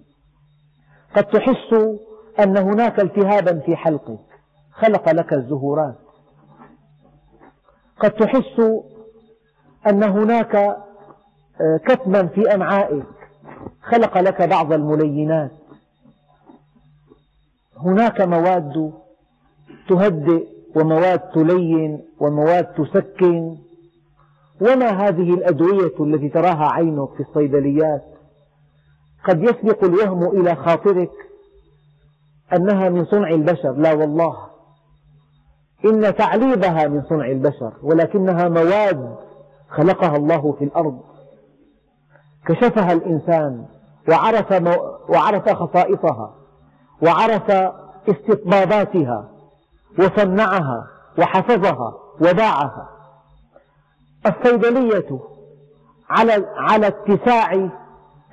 قد 1.16 1.24
تحس 1.24 1.72
أن 2.40 2.56
هناك 2.56 3.00
التهابا 3.00 3.58
في 3.58 3.76
حلقك. 3.76 4.24
خلق 4.72 5.12
لك 5.12 5.32
الزهورات. 5.32 5.98
قد 8.00 8.10
تحس 8.10 8.60
أن 9.86 10.02
هناك 10.02 10.54
آه، 11.60 11.76
كتما 11.86 12.26
في 12.26 12.54
أمعائك 12.54 13.06
خلق 13.82 14.18
لك 14.18 14.42
بعض 14.42 14.72
الملينات. 14.72 15.50
هناك 17.76 18.20
مواد 18.20 18.92
تهدئ 19.88 20.46
ومواد 20.76 21.20
تلين 21.20 22.02
ومواد 22.20 22.64
تسكن. 22.64 23.56
وما 24.60 24.88
هذه 24.88 25.34
الأدوية 25.34 25.92
التي 26.00 26.28
تراها 26.28 26.68
عينك 26.72 27.08
في 27.14 27.20
الصيدليات؟ 27.20 28.02
قد 29.24 29.42
يسبق 29.42 29.84
الوهم 29.84 30.40
إلى 30.40 30.54
خاطرك 30.54 31.10
أنها 32.52 32.88
من 32.88 33.04
صنع 33.04 33.28
البشر. 33.28 33.72
لا 33.72 33.92
والله. 33.92 34.36
إن 35.84 36.14
تعليبها 36.14 36.88
من 36.88 37.02
صنع 37.02 37.26
البشر 37.26 37.72
ولكنها 37.82 38.48
مواد 38.48 39.16
خلقها 39.68 40.16
الله 40.16 40.52
في 40.52 40.64
الأرض. 40.64 41.11
كشفها 42.46 42.92
الإنسان 42.92 43.66
وعرف, 44.08 44.52
وعرف 45.08 45.48
خصائصها 45.48 46.34
وعرف 47.02 47.50
استطباباتها 48.08 49.28
وصنعها 49.98 50.86
وحفظها 51.18 51.94
وباعها. 52.20 52.88
الصيدلية 54.26 55.20
على 56.10 56.46
على 56.56 56.86
اتساع 56.86 57.68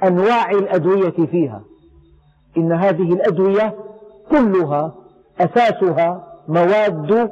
أنواع 0.03 0.51
الأدوية 0.51 1.25
فيها. 1.25 1.61
إن 2.57 2.71
هذه 2.71 3.13
الأدوية 3.13 3.75
كلها 4.31 4.91
أساسها 5.39 6.27
مواد 6.47 7.31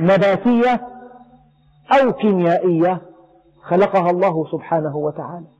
نباتية 0.00 0.88
أو 1.92 2.12
كيميائية 2.12 3.00
خلقها 3.62 4.10
الله 4.10 4.46
سبحانه 4.52 4.96
وتعالى. 4.96 5.53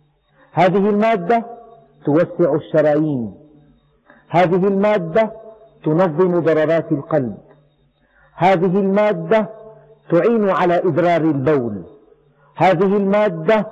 هذه 0.54 0.90
المادة 0.90 1.44
توسع 2.04 2.54
الشرايين. 2.54 3.34
هذه 4.28 4.68
المادة 4.68 5.32
تنظم 5.84 6.40
ضربات 6.40 6.92
القلب. 6.92 7.36
هذه 8.34 8.80
المادة 8.80 9.48
تعين 10.10 10.50
على 10.50 10.78
إدرار 10.78 11.20
البول. 11.20 11.82
هذه 12.56 12.96
المادة 12.96 13.66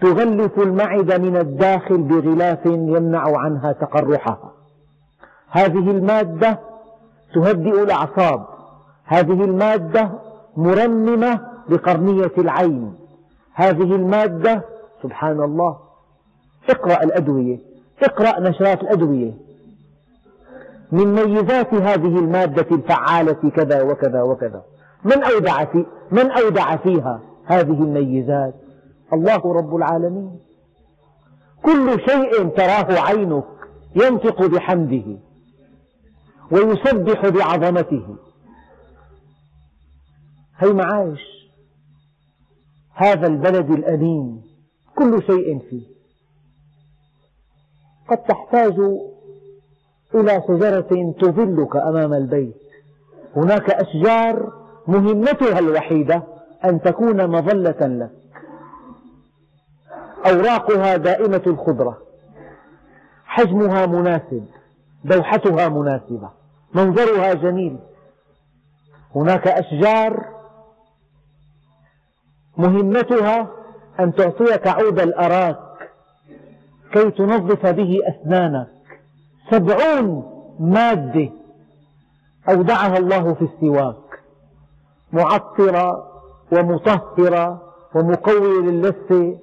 تغلف 0.00 0.58
المعدة 0.58 1.18
من 1.18 1.36
الداخل 1.36 2.02
بغلاف 2.02 2.66
يمنع 2.66 3.38
عنها 3.38 3.72
تقرحها. 3.72 4.52
هذه 5.50 5.90
المادة 5.90 6.58
تهدئ 7.34 7.82
الأعصاب. 7.82 8.46
هذه 9.04 9.44
المادة 9.44 10.10
مرممة 10.56 11.40
لقرنية 11.68 12.32
العين. 12.38 12.94
هذه 13.54 13.94
المادة 13.94 14.62
سبحان 15.02 15.40
الله 15.40 15.83
اقرأ 16.70 17.02
الأدوية 17.04 17.58
اقرأ 18.02 18.40
نشرات 18.40 18.82
الأدوية. 18.82 19.32
من 20.92 21.14
ميزات 21.14 21.74
هذه 21.74 22.18
المادة 22.18 22.76
الفعالة 22.76 23.50
كذا 23.50 23.82
وكذا 23.82 24.22
وكذا. 24.22 24.62
من 25.04 25.22
أودع, 25.24 25.64
في 25.64 25.86
من 26.10 26.30
أودع 26.30 26.76
فيها 26.76 27.20
هذه 27.44 27.82
الميزات؟ 27.82 28.54
الله 29.12 29.52
رب 29.54 29.76
العالمين. 29.76 30.38
كل 31.62 32.00
شيء 32.08 32.48
تراه 32.48 33.00
عينك 33.00 33.44
ينطق 33.96 34.46
بحمده 34.46 35.18
ويسبح 36.50 37.28
بعظمته. 37.28 38.16
هي 40.58 40.72
معايش 40.72 41.20
هذا 42.94 43.26
البلد 43.26 43.70
الأمين. 43.70 44.42
كل 44.96 45.22
شيء 45.26 45.58
فيه. 45.70 45.93
قد 48.10 48.16
تحتاج 48.16 48.78
إلى 50.14 50.42
شجرة 50.48 51.14
تظلك 51.20 51.76
أمام 51.76 52.14
البيت. 52.14 52.56
هناك 53.36 53.70
أشجار 53.70 54.52
مهمتها 54.86 55.58
الوحيدة 55.58 56.22
أن 56.64 56.80
تكون 56.82 57.26
مظلة 57.26 57.86
لك. 57.86 58.10
أوراقها 60.26 60.96
دائمة 60.96 61.42
الخضرة. 61.46 61.98
حجمها 63.24 63.86
مناسب. 63.86 64.46
دوحتها 65.04 65.68
مناسبة. 65.68 66.30
منظرها 66.74 67.34
جميل. 67.34 67.78
هناك 69.14 69.48
أشجار 69.48 70.24
مهمتها 72.56 73.48
أن 74.00 74.14
تعطيك 74.14 74.66
عود 74.66 75.00
الأراك. 75.00 75.63
كي 76.94 77.10
تنظف 77.10 77.66
به 77.66 77.98
أسنانك. 78.08 78.68
سبعون 79.50 80.24
مادة 80.60 81.30
أودعها 82.48 82.98
الله 82.98 83.34
في 83.34 83.42
السواك. 83.44 84.20
معطرة 85.12 86.06
ومطهرة 86.52 87.62
ومقوية 87.94 88.70
للثة 88.70 89.38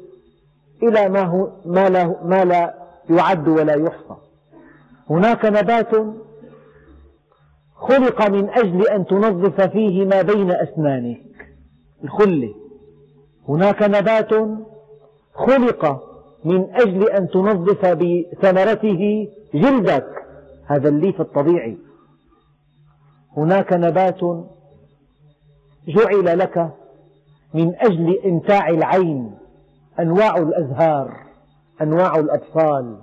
إلى 0.84 1.10
ما, 1.10 1.22
هو 1.22 1.50
ما, 1.66 1.90
لا, 1.90 2.16
ما 2.24 2.46
لا 2.46 2.74
يعد 3.10 3.48
ولا 3.48 3.74
يحصى. 3.74 4.16
هناك 5.10 5.46
نبات 5.46 5.92
خلق 7.76 8.28
من 8.28 8.50
أجل 8.50 8.88
أن 8.88 9.06
تنظف 9.06 9.62
فيه 9.62 10.06
ما 10.06 10.22
بين 10.22 10.52
أسنانك. 10.52 11.22
الخلة 12.04 12.54
هناك 13.50 13.84
نبات 13.84 14.30
خلق 15.34 16.11
من 16.46 16.76
أجل 16.76 17.10
أن 17.10 17.28
تنظف 17.28 17.86
بثمرته 17.86 19.28
جلدك. 19.54 20.08
هذا 20.66 20.90
الليف 20.90 21.22
الطبيعي. 21.22 21.78
هناك 23.38 23.74
نبات 23.74 24.20
جعل 25.88 26.40
لك 26.40 26.72
من 27.54 27.76
أجل 27.76 28.20
إمتاع 28.26 28.70
العين 28.70 29.38
أنواع 30.00 30.38
الأزهار 30.38 31.18
أنواع 31.82 32.16
الأطفال. 32.16 32.98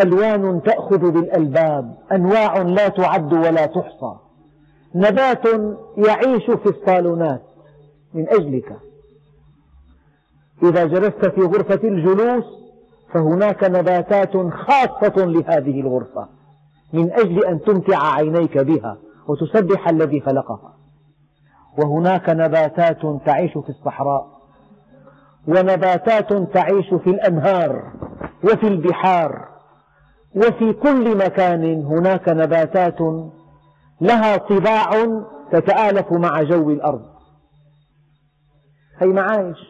ألوان 0.00 0.62
تأخذ 0.62 1.10
بالألباب 1.10 1.94
أنواع 2.12 2.62
لا 2.62 2.88
تعد 2.88 3.32
ولا 3.32 3.66
تحصى. 3.66 4.16
نبات 4.94 5.46
يعيش 5.96 6.50
في 6.50 6.66
الصالونات 6.66 7.42
من 8.14 8.28
أجلك. 8.28 8.89
إذا 10.62 10.84
جلست 10.84 11.26
في 11.26 11.40
غرفة 11.40 11.88
الجلوس 11.88 12.44
فهناك 13.12 13.64
نباتات 13.64 14.36
خاصة 14.52 15.24
لهذه 15.24 15.80
الغرفة 15.80 16.28
من 16.92 17.12
أجل 17.12 17.44
أن 17.44 17.60
تمتع 17.60 18.14
عينيك 18.14 18.58
بها 18.58 18.96
وتسبح 19.28 19.88
الذي 19.88 20.20
خلقها. 20.20 20.74
وهناك 21.78 22.30
نباتات 22.30 23.00
تعيش 23.26 23.52
في 23.52 23.68
الصحراء 23.68 24.26
ونباتات 25.48 26.32
تعيش 26.32 26.94
في 27.04 27.10
الأنهار 27.10 27.92
وفي 28.44 28.68
البحار 28.68 29.48
وفي 30.36 30.72
كل 30.72 31.16
مكان. 31.16 31.84
هناك 31.86 32.28
نباتات 32.28 32.98
لها 34.00 34.36
طباع 34.36 34.90
تتآلف 35.52 36.12
مع 36.12 36.42
جو 36.42 36.70
الأرض. 36.70 37.02
هي 38.98 39.06
معايش؟ 39.06 39.69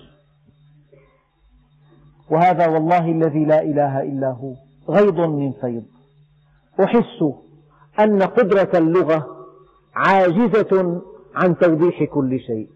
وهذا 2.31 2.67
والله 2.67 3.11
الذي 3.11 3.45
لا 3.45 3.63
إله 3.63 4.03
إلا 4.03 4.29
هو 4.31 4.53
غيض 4.89 5.21
من 5.21 5.53
فيض. 5.61 5.83
أحس 6.81 7.23
أن 8.01 8.23
قدرة 8.23 8.71
اللغة 8.79 9.27
عاجزة 9.95 11.03
عن 11.35 11.59
توضيح 11.59 12.05
كل 12.05 12.41
شيء 12.41 12.69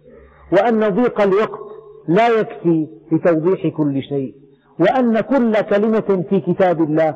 وأن 0.53 0.89
ضيق 0.89 1.21
الوقت 1.21 1.61
لا 2.09 2.29
يكفي 2.29 2.89
لتوضيح 3.13 3.67
كل 3.67 4.03
شيء 4.03 4.35
وأن 4.81 5.21
كل 5.21 5.61
كلمة 5.61 6.25
في 6.31 6.41
كتاب 6.41 6.83
الله 6.83 7.15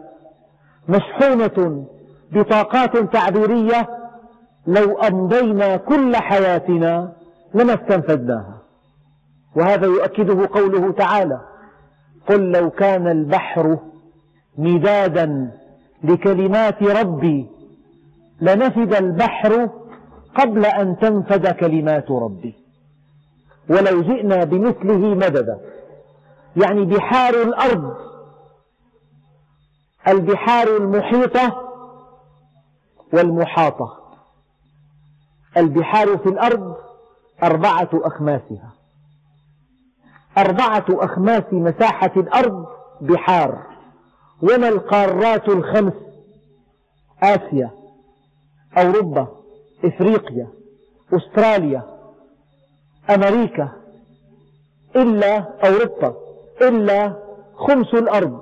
مشحونة 0.88 1.86
بطاقات 2.32 2.96
تعبيرية 3.12 3.88
لو 4.66 4.98
أمضينا 4.98 5.76
كل 5.76 6.16
حياتنا 6.16 7.12
لما 7.54 7.74
استنفذناها 7.74 8.62
وهذا 9.56 9.86
يؤكده 9.86 10.48
قوله 10.52 10.92
تعالى 10.92 11.40
قل 12.28 12.50
لو 12.50 12.70
كان 12.70 13.08
البحر 13.08 13.78
مدادا 14.58 15.50
لكلمات 16.04 16.82
ربي 16.82 17.46
لنفد 18.40 18.94
البحر 18.94 19.68
قبل 20.34 20.66
أن 20.66 20.96
تنفد 20.98 21.46
كلمات 21.46 22.10
ربي. 22.10 22.54
ولو 23.70 24.02
جئنا 24.02 24.44
بمثله 24.44 25.14
مددا 25.14 25.60
يعني 26.56 26.84
بحار 26.84 27.34
الأرض 27.42 27.96
البحار 30.08 30.76
المحيطة 30.76 31.68
والمحاطة. 33.12 33.98
البحار 35.56 36.18
في 36.18 36.28
الأرض 36.28 36.76
أربعة 37.42 37.88
أخماسها. 37.92 38.72
أربعة 40.38 40.84
أخماس 40.90 41.42
مساحة 41.52 42.12
الأرض 42.16 42.66
بحار. 43.00 43.66
وما 44.42 44.68
القارات 44.68 45.48
الخمس؟ 45.48 45.92
آسيا 47.22 47.70
أوروبا 48.78 49.28
إفريقيا 49.84 50.48
أستراليا 51.12 51.82
أمريكا. 53.10 53.68
إلا 54.96 55.38
أوروبا 55.66 56.14
إلا 56.62 57.16
خمس 57.54 57.94
الأرض. 57.94 58.40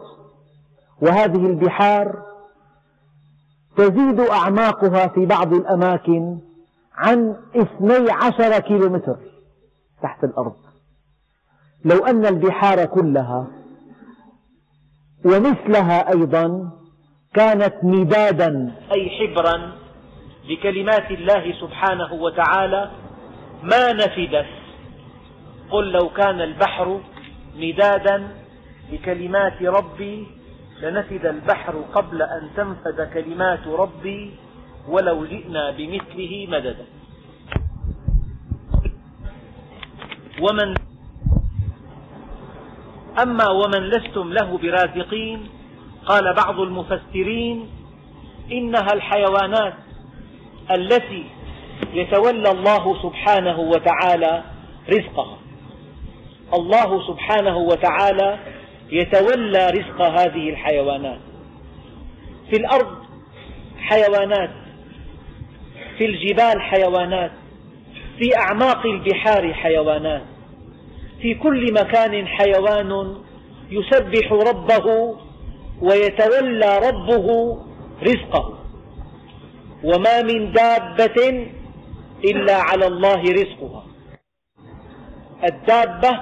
وهذه 1.02 1.46
البحار 1.46 2.22
تزيد 3.76 4.20
أعماقها 4.20 5.06
في 5.06 5.26
بعض 5.26 5.52
الأماكن 5.52 6.38
عن 6.94 7.36
اثني 7.56 8.10
عشر 8.10 8.58
كيلومتر 8.58 9.16
تحت 10.02 10.24
الأرض. 10.24 10.65
لو 11.84 12.04
أن 12.04 12.26
البحار 12.26 12.84
كلها 12.84 13.46
ومثلها 15.24 16.12
أيضا 16.12 16.72
كانت 17.34 17.74
مدادا 17.82 18.72
أي 18.92 19.10
حبرا 19.10 19.72
لكلمات 20.48 21.10
الله 21.10 21.52
سبحانه 21.60 22.12
وتعالى 22.12 22.90
ما 23.62 23.92
نفدت. 23.92 24.46
قل 25.70 25.92
لو 25.92 26.08
كان 26.08 26.40
البحر 26.40 27.00
مدادا 27.56 28.28
لكلمات 28.92 29.62
ربي 29.62 30.26
لنفد 30.82 31.26
البحر 31.26 31.84
قبل 31.94 32.22
أن 32.22 32.50
تنفد 32.56 33.08
كلمات 33.14 33.66
ربي 33.66 34.34
ولو 34.88 35.26
جئنا 35.26 35.70
بمثله 35.70 36.46
مددا. 36.48 36.86
ومن 40.40 40.74
أما 43.22 43.48
ومن 43.48 43.82
لستم 43.88 44.32
له 44.32 44.58
برازقين؟ 44.58 45.48
قال 46.06 46.34
بعض 46.34 46.60
المفسرين 46.60 47.70
إنها 48.52 48.92
الحيوانات 48.92 49.74
التي 50.70 51.24
يتولى 51.92 52.50
الله 52.50 53.02
سبحانه 53.02 53.58
وتعالى 53.58 54.42
رزقها. 54.88 55.38
الله 56.54 57.06
سبحانه 57.06 57.56
وتعالى 57.56 58.38
يتولى 58.90 59.70
رزق 59.70 60.02
هذه 60.02 60.50
الحيوانات. 60.50 61.20
في 62.50 62.56
الأرض 62.56 62.96
حيوانات 63.78 64.50
في 65.98 66.06
الجبال 66.06 66.62
حيوانات 66.62 67.32
في 68.18 68.36
أعماق 68.36 68.86
البحار 68.86 69.54
حيوانات. 69.54 70.35
في 71.22 71.34
كل 71.34 71.72
مكان 71.72 72.26
حيوان 72.26 73.16
يسبح 73.70 74.32
ربه 74.32 75.16
ويتولى 75.82 76.78
ربه 76.78 77.58
رزقه. 78.02 78.58
وما 79.84 80.22
من 80.22 80.52
دابة 80.52 81.48
إلا 82.24 82.56
على 82.56 82.86
الله 82.86 83.22
رزقها. 83.22 83.86
الدابة 85.44 86.20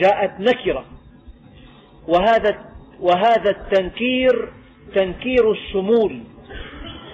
جاءت 0.00 0.40
نكرة. 0.40 0.84
وهذا, 2.08 2.58
وهذا 3.00 3.50
التنكير 3.50 4.52
تنكير 4.94 5.52
الشمول 5.52 6.20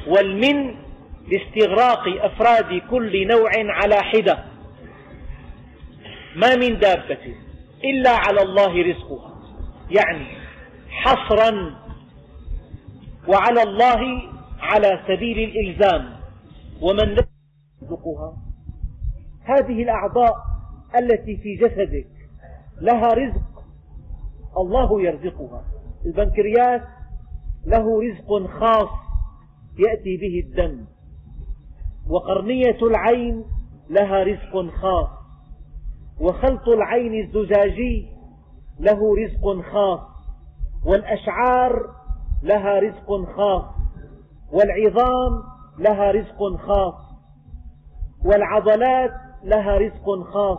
والمن 0.06 0.74
لاستغراق 1.28 2.24
أفراد 2.24 2.82
كل 2.90 3.26
نوع 3.26 3.50
على 3.56 3.96
حدة. 3.96 4.55
ما 6.36 6.56
من 6.56 6.78
دابة 6.78 7.34
إلا 7.84 8.10
على 8.10 8.42
الله 8.42 8.82
رزقها. 8.82 9.34
يعني 9.90 10.26
حصرا 10.88 11.76
وعلى 13.28 13.62
الله 13.62 14.22
على 14.60 15.00
سبيل 15.08 15.38
الإلزام. 15.38 16.16
ومن 16.80 17.08
لا 17.14 17.26
يرزقها 17.82 18.36
هذه 19.44 19.82
الأعضاء 19.82 20.34
التي 20.98 21.36
في 21.36 21.56
جسدك 21.56 22.08
لها 22.80 23.08
رزق 23.08 23.64
الله 24.58 25.02
يرزقها. 25.02 25.64
البنكرياس 26.06 26.82
له 27.66 28.02
رزق 28.02 28.58
خاص 28.60 28.88
يأتي 29.78 30.16
به 30.16 30.42
الدم. 30.46 30.86
وقرنية 32.08 32.78
العين 32.82 33.44
لها 33.90 34.22
رزق 34.22 34.70
خاص. 34.80 35.25
وخلط 36.20 36.68
العين 36.68 37.24
الزجاجي 37.24 38.08
له 38.80 39.16
رزق 39.16 39.62
خاص 39.72 40.00
والأشعار 40.86 41.90
لها 42.42 42.78
رزق 42.78 43.36
خاص 43.36 43.64
والعظام 44.52 45.42
لها 45.78 46.10
رزق 46.10 46.56
خاص 46.56 46.94
والعضلات 48.24 49.10
لها 49.44 49.78
رزق 49.78 50.22
خاص 50.32 50.58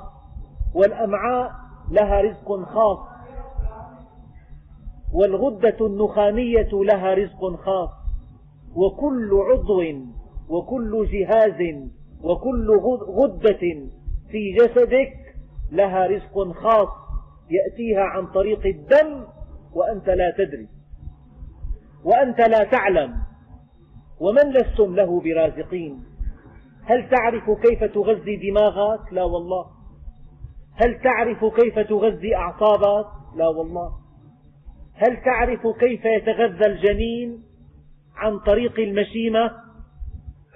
والأمعاء 0.75 1.51
لها 1.91 2.21
رزق 2.21 2.63
خاص 2.63 2.99
والغدة 5.13 5.85
النخامية 5.85 6.69
لها 6.73 7.13
رزق 7.13 7.55
خاص 7.55 7.89
وكل 8.75 9.29
عضو 9.51 9.81
وكل 10.49 11.07
جهاز 11.11 11.85
وكل 12.23 12.77
غدة 13.09 13.59
في 14.31 14.53
جسدك 14.59 15.26
لها 15.71 16.07
رزق 16.07 16.51
خاص 16.51 16.89
يأتيها 17.49 18.01
عن 18.01 18.27
طريق 18.27 18.65
الدم 18.65 19.23
وأنت 19.73 20.09
لا 20.09 20.31
تدري. 20.37 20.67
وأنت 22.03 22.39
لا 22.39 22.63
تعلم 22.63 23.15
ومن 24.19 24.51
لستم 24.51 24.95
له 24.95 25.21
برازقين. 25.21 26.03
هل 26.83 27.09
تعرف 27.09 27.49
كيف 27.49 27.83
تغذي 27.83 28.49
دماغك؟ 28.49 29.13
لا 29.13 29.23
والله. 29.23 29.65
هل 30.75 31.01
تعرف 31.01 31.45
كيف 31.45 31.79
تغذي 31.79 32.35
أعصابك؟ 32.35 33.07
لا 33.35 33.47
والله. 33.47 33.91
هل 34.93 35.23
تعرف 35.25 35.67
كيف 35.67 36.05
يتغذى 36.05 36.65
الجنين 36.65 37.43
عن 38.15 38.39
طريق 38.39 38.79
المشيمة؟ 38.79 39.51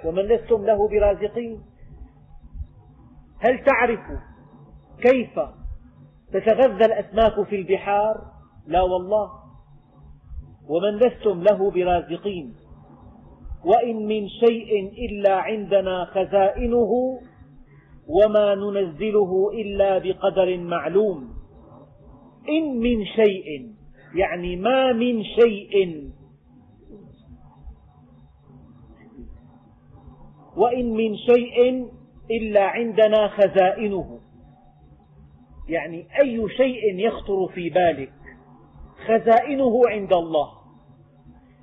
ومن 0.06 0.21
لستم 0.21 0.65
له 0.65 0.88
برازقين. 0.88 1.62
هل 3.39 3.63
تعرف 3.63 4.00
كيف 5.02 5.40
تتغذى 6.34 6.86
الأسماك 6.86 7.48
في 7.48 7.56
البحار؟ 7.56 8.22
لا 8.68 8.82
والله. 8.82 9.30
ومن 10.70 10.98
لستم 10.98 11.44
له 11.44 11.72
برازقين. 11.72 12.54
وإن 13.66 14.08
من 14.08 14.30
شيء 14.30 14.94
إلا 15.06 15.36
عندنا 15.36 16.06
خزائنه 16.06 17.20
وما 18.08 18.56
ننزله 18.56 19.52
إلا 19.54 19.98
بقدر 19.98 20.58
معلوم. 20.58 21.30
إن 22.50 22.80
من 22.80 23.06
شيء 23.06 23.72
يعني 24.16 24.56
ما 24.56 24.94
من 24.94 25.24
شيء. 25.24 26.12
وإن 30.58 30.94
من 30.94 31.18
شيء 31.18 31.88
إلا 32.32 32.64
عندنا 32.64 33.28
خزائنه. 33.28 34.21
يعني 35.69 36.08
أي 36.21 36.50
شيء 36.58 37.00
يخطر 37.00 37.47
في 37.47 37.69
بالك 37.69 38.12
خزائنه 39.08 39.82
عند 39.88 40.13
الله. 40.13 40.52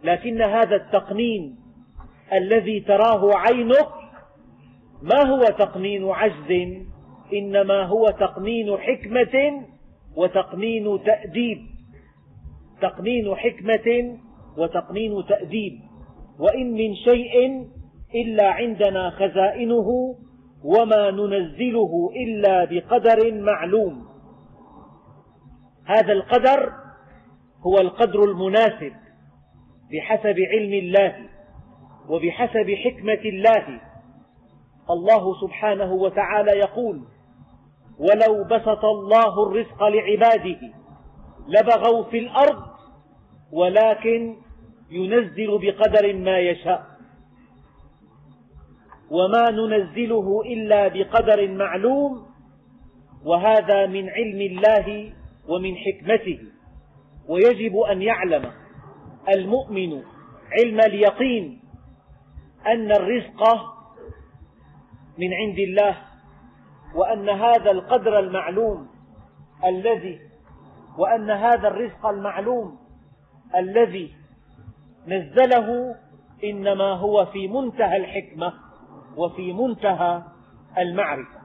لكن 0.05 0.43
هذا 0.43 0.77
التقنين 0.77 1.57
الذي 2.33 2.81
تراه 2.81 3.31
عينك 3.35 3.89
ما 5.03 5.27
هو 5.27 5.45
تقنين 5.45 6.09
عجز؟ 6.09 6.79
إنما 7.33 7.83
هو 7.83 8.07
تقنين 8.07 8.77
حكمة 8.79 9.65
وتقنين 10.17 11.05
تأديب. 11.05 11.59
تقنين 12.83 13.35
حكمة 13.35 14.19
وتقنين 14.59 15.27
تأديب. 15.29 15.81
وإن 16.39 16.73
من 16.73 16.95
شيء 16.95 17.67
إلا 18.15 18.51
عندنا 18.51 19.11
خزائنه 19.11 20.15
وما 20.65 21.11
ننزله 21.11 22.11
إلا 22.17 22.65
بقدر 22.65 23.33
معلوم. 23.33 24.09
هذا 25.85 26.13
القدر 26.13 26.73
هو 27.67 27.79
القدر 27.79 28.25
المناسب 28.25 28.93
بحسب 29.93 30.37
علم 30.53 30.73
الله 30.73 31.29
وبحسب 32.09 32.71
حكمة 32.85 33.23
الله. 33.25 33.81
الله 34.91 35.41
سبحانه 35.41 35.93
وتعالى 35.93 36.51
يقول 36.51 37.03
ولو 37.99 38.45
بسط 38.45 38.85
الله 38.85 39.43
الرزق 39.47 39.83
لعباده 39.83 40.61
لبغوا 41.49 42.05
في 42.05 42.19
الأرض 42.19 42.63
ولكن 43.53 44.37
ينزل 44.91 45.59
بقدر 45.59 46.15
ما 46.15 46.39
يشاء 46.39 46.87
وما 49.11 49.51
ننزله 49.51 50.43
إلا 50.47 50.89
بقدر 50.89 51.49
معلوم 51.49 52.27
وهذا 53.25 53.87
من 53.87 54.09
علم 54.09 54.41
الله 54.41 55.13
ومن 55.49 55.77
حكمته 55.77 56.39
ويجب 57.29 57.77
أن 57.77 58.03
يعلم 58.03 58.51
المؤمن 59.29 60.03
علم 60.53 60.81
اليقين 60.81 61.61
أن 62.67 62.93
الرزق 62.93 63.43
من 65.19 65.35
عند 65.35 65.59
الله 65.59 65.97
وأن 66.95 67.29
هذا 67.29 67.71
القدر 67.71 68.19
المعلوم 68.19 68.89
الذي 69.65 70.21
وأن 70.99 71.31
هذا 71.31 71.69
الرزق 71.69 72.07
المعلوم 72.07 72.79
الذي 73.57 74.15
نزله 75.07 75.97
إنما 76.45 76.93
هو 76.93 77.27
في 77.27 77.49
منتهى 77.49 77.97
الحكمة. 77.97 78.68
وفي 79.19 79.53
منتهى 79.53 80.23
المعرفة. 80.79 81.41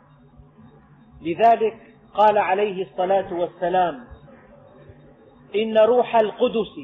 لذلك 1.22 1.78
قال 2.14 2.38
عليه 2.38 2.92
الصلاة 2.92 3.34
والسلام 3.34 4.04
إن 5.56 5.78
روح 5.78 6.16
القدس 6.16 6.76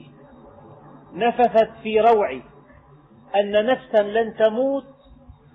نفثت 1.13 1.69
في 1.83 1.99
روعي 1.99 2.43
أن 3.35 3.65
نفسا 3.65 4.03
لن 4.03 4.35
تموت 4.37 4.85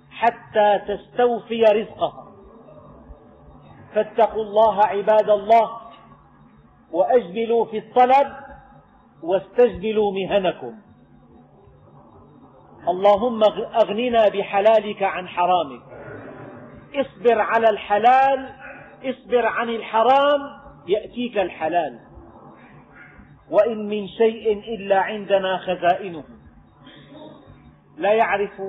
حتى 0.09 0.79
تستوفي 0.87 1.63
رزقها. 1.63 2.25
فاتقوا 3.93 4.43
الله 4.43 4.85
عباد 4.85 5.29
الله 5.29 5.71
وأجملوا 6.91 7.65
في 7.65 7.77
الطلب 7.77 8.33
واستجملوا 9.23 10.11
مهنكم. 10.13 10.84
اللهم 12.87 13.43
أغننا 13.83 14.27
بحلالك 14.29 15.03
عن 15.03 15.27
حرامك. 15.27 15.81
اصبر 16.95 17.39
على 17.41 17.69
الحلال 17.69 18.49
اصبر 19.03 19.45
عن 19.45 19.69
الحرام 19.69 20.41
يأتيك 20.87 21.37
الحلال. 21.37 21.99
وإن 23.51 23.87
من 23.87 24.07
شيء 24.07 24.59
إلا 24.75 24.99
عندنا 24.99 25.57
خزائنه. 25.57 26.23
لا 27.97 28.13
يعرف 28.13 28.61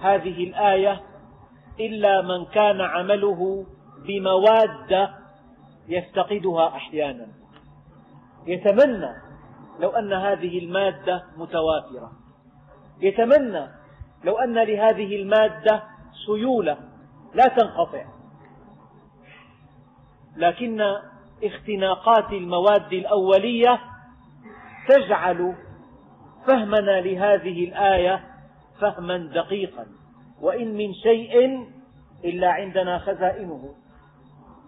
هذه 0.00 0.44
الآية 0.44 1.00
إلا 1.80 2.22
من 2.22 2.44
كان 2.44 2.80
عمله 2.80 3.66
بمواد 4.06 5.08
يفتقدها 5.88 6.68
أحيانا. 6.68 7.26
يتمنى 8.46 9.12
لو 9.80 9.90
أن 9.90 10.12
هذه 10.12 10.58
المادة 10.58 11.24
متوافرة. 11.36 12.25
يتمنى 13.00 13.66
لو 14.24 14.38
أن 14.38 14.54
لهذه 14.54 15.16
المادة 15.16 15.82
سيولة 16.26 16.78
لا 17.34 17.44
تنقطع. 17.48 18.04
لكن 20.36 20.80
اختناقات 21.44 22.32
المواد 22.32 22.92
الأولية 22.92 23.80
تجعل 24.88 25.54
فهمنا 26.46 27.00
لهذه 27.00 27.64
الآية 27.68 28.24
فهما 28.80 29.16
دقيقا 29.16 29.86
وإن 30.40 30.74
من 30.74 30.94
شيء 30.94 31.66
إلا 32.24 32.50
عندنا 32.50 32.98
خزائنه. 32.98 33.74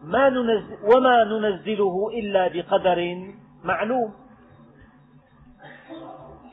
ما 0.03 0.29
ننزل 0.29 0.77
وما 0.95 1.25
ننزله 1.25 2.11
إلا 2.15 2.49
بقدر 2.49 3.33
معلوم. 3.65 4.15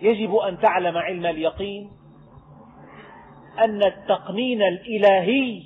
يجب 0.01 0.35
أن 0.35 0.59
تعلم 0.59 0.97
علم 0.97 1.25
اليقين 1.25 1.91
أن 3.63 3.83
التقنين 3.83 4.61
الإلهي 4.61 5.63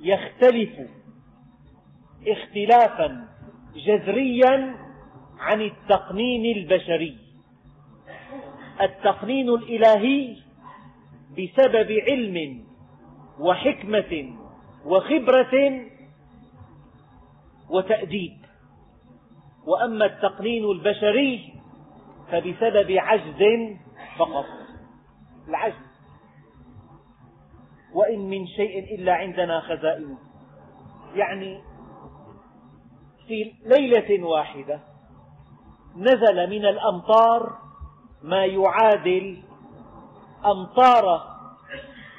يختلف 0.00 0.70
اختلافا 2.28 3.28
جذريا 3.86 4.76
عن 5.38 5.60
التقنين 5.60 6.56
البشري. 6.56 7.18
التقنين 8.80 9.48
الإلهي 9.48 10.36
بسبب 11.30 11.92
علم 12.08 12.64
وحكمة 13.40 14.32
وخبرة 14.84 15.84
وتأديب. 17.70 18.32
وأما 19.66 20.06
التقنين 20.06 20.64
البشري 20.64 21.51
فبسبب 22.32 22.90
عجز 22.90 23.42
فقط. 24.18 24.44
العجز. 25.48 25.92
وإن 27.94 28.18
من 28.18 28.46
شيء 28.46 28.94
إلا 28.94 29.12
عندنا 29.12 29.60
خزائنه 29.60 30.18
يعني 31.14 31.62
في 33.28 33.52
ليلة 33.64 34.26
واحدة 34.26 34.80
نزل 35.96 36.50
من 36.50 36.66
الأمطار 36.66 37.58
ما 38.22 38.44
يعادل 38.44 39.42
أمطار 40.46 41.32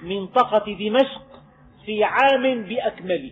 منطقة 0.04 0.66
دمشق 0.74 1.26
في 1.86 2.04
عام 2.04 2.64
بأكمله. 2.64 3.32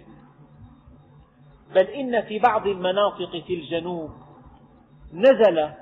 بل 1.76 1.86
إن 1.88 2.22
في 2.22 2.40
بعض 2.40 2.68
المناطق 2.68 3.32
في 3.48 3.54
الجنوب 3.54 4.12
نزل 5.14 5.81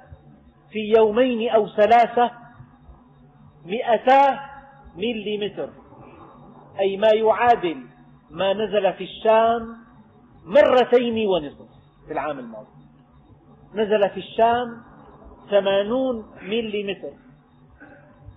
في 0.72 0.94
يومين 0.98 1.50
أو 1.50 1.68
ثلاثة 1.68 2.32
مئتا 3.66 4.40
مليمتر. 4.96 5.70
أي 6.80 6.98
ما 6.98 7.08
يعادل 7.14 7.78
ما 8.32 8.54
نزل 8.54 8.94
في 8.94 9.04
الشام 9.04 9.76
مرتين 10.46 11.28
ونصف 11.28 11.70
في 12.08 12.14
العام 12.14 12.40
الماضي. 12.40 12.68
نزل 13.74 14.10
في 14.10 14.18
الشام 14.18 14.82
ثمانون 15.50 16.26
مليمتر. 16.42 17.14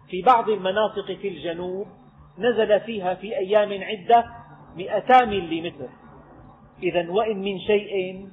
في 0.09 0.22
بعض 0.22 0.49
المناطق 0.49 1.07
في 1.07 1.28
الجنوب 1.28 1.87
نزل 2.39 2.80
فيها 2.80 3.14
في 3.14 3.37
أيام 3.37 3.83
عدة 3.83 4.24
مئتا 4.76 5.24
مليمتر. 5.24 5.89
إذا 6.83 7.11
وإن 7.11 7.39
من 7.39 7.59
شيء 7.59 8.28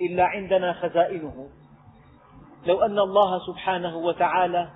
إلا 0.00 0.24
عندنا 0.24 0.72
خزائنه. 0.72 1.48
لو 2.66 2.80
أن 2.80 2.98
الله 2.98 3.46
سبحانه 3.46 3.96
وتعالى 3.96 4.70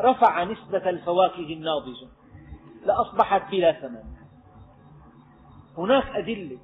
رفع 0.00 0.44
نسبة 0.44 0.90
الفواكه 0.90 1.52
الناضجة 1.52 2.08
لأصبحت 2.86 3.50
بلا 3.50 3.72
ثمن. 3.72 4.02
هناك 5.78 6.16
أدلة 6.16 6.58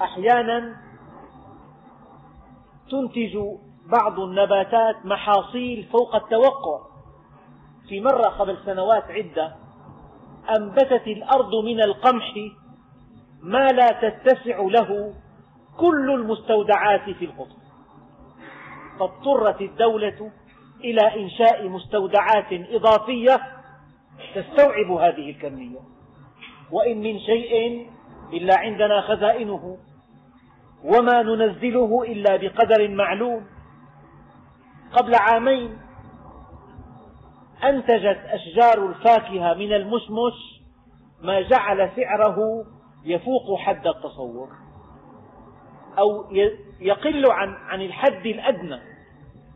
أحيانا 0.00 0.76
تنتج 2.90 3.38
بعض 3.86 4.20
النباتات 4.20 5.06
محاصيل 5.06 5.88
فوق 5.92 6.14
التوقع. 6.14 6.80
في 7.88 8.00
مرة 8.00 8.28
قبل 8.28 8.58
سنوات 8.64 9.04
عدة 9.04 9.54
أنبتت 10.58 11.06
الأرض 11.06 11.54
من 11.54 11.82
القمح 11.82 12.34
ما 13.42 13.66
لا 13.68 13.86
تتسع 13.86 14.60
له 14.60 15.14
كل 15.78 16.10
المستودعات 16.10 17.10
في 17.10 17.24
القطر 17.24 17.63
فاضطرت 18.98 19.60
الدولة 19.60 20.30
إلى 20.84 21.22
إنشاء 21.22 21.68
مستودعات 21.68 22.52
إضافية 22.52 23.40
تستوعب 24.34 24.90
هذه 24.90 25.30
الكمية. 25.30 25.78
وإن 26.72 27.00
من 27.00 27.18
شيء 27.20 27.86
إلا 28.32 28.58
عندنا 28.58 29.00
خزائنه 29.00 29.78
وما 30.84 31.22
ننزله 31.22 32.02
إلا 32.02 32.36
بقدر 32.36 32.88
معلوم. 32.88 33.46
قبل 34.92 35.14
عامين 35.14 35.78
أنتجت 37.64 38.20
أشجار 38.26 38.86
الفاكهة 38.86 39.54
من 39.54 39.72
المشمش 39.72 40.62
ما 41.22 41.40
جعل 41.40 41.90
سعره 41.96 42.36
يفوق 43.04 43.58
حد 43.58 43.86
التصور. 43.86 44.48
أو 45.98 46.30
يقل 46.80 47.30
عن 47.30 47.48
عن 47.48 47.80
الحد 47.80 48.26
الأدنى 48.26 48.80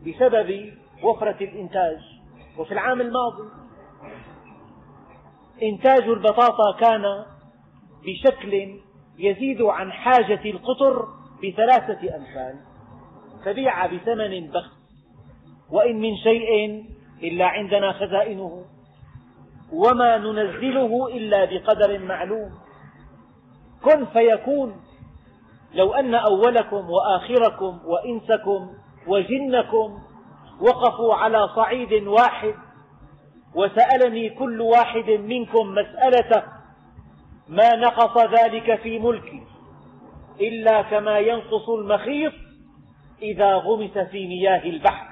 بسبب 0.07 0.73
وفرة 1.03 1.37
الإنتاج. 1.41 1.97
وفي 2.57 2.71
العام 2.71 3.01
الماضي 3.01 3.49
إنتاج 5.63 6.03
البطاطا 6.03 6.79
كان 6.79 7.25
بشكل 8.05 8.79
يزيد 9.19 9.61
عن 9.61 9.91
حاجة 9.91 10.49
القطر 10.49 11.07
بثلاثة 11.43 12.15
أمثال. 12.15 12.55
فبيع 13.45 13.85
بثمن 13.85 14.47
بخس 14.47 14.79
وإن 15.71 15.95
من 15.95 16.17
شيء 16.17 16.83
إلا 17.23 17.45
عندنا 17.45 17.91
خزائنه 17.91 18.65
وما 19.73 20.17
ننزله 20.17 21.07
إلا 21.07 21.45
بقدر 21.45 21.99
معلوم. 21.99 22.51
كن 23.83 24.05
فيكون 24.05 24.75
لو 25.73 25.93
أن 25.93 26.15
أولكم 26.15 26.89
وآخركم 26.89 27.79
وإنسكم 27.85 28.73
وجنكم 29.07 29.99
وقفوا 30.61 31.15
على 31.15 31.47
صعيد 31.55 32.07
واحد 32.07 32.53
وسألني 33.55 34.29
كل 34.29 34.61
واحد 34.61 35.09
منكم 35.09 35.75
مسألة 35.75 36.43
ما 37.47 37.75
نقص 37.75 38.17
ذلك 38.17 38.75
في 38.75 38.99
ملكي 38.99 39.43
إلا 40.41 40.81
كما 40.81 41.19
ينقص 41.19 41.69
المخيط 41.69 42.33
إذا 43.21 43.55
غمس 43.55 43.97
في 43.97 44.27
مياه 44.27 44.63
البحر. 44.63 45.07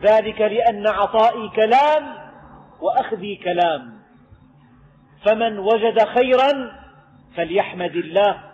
ذلك 0.00 0.40
لأن 0.40 0.86
عطائي 0.86 1.48
كلام 1.48 2.32
وأخذي 2.80 3.36
كلام. 3.36 3.92
فمن 5.26 5.58
وجد 5.58 6.04
خيرا 6.04 6.72
فليحمد 7.36 7.96
الله. 7.96 8.51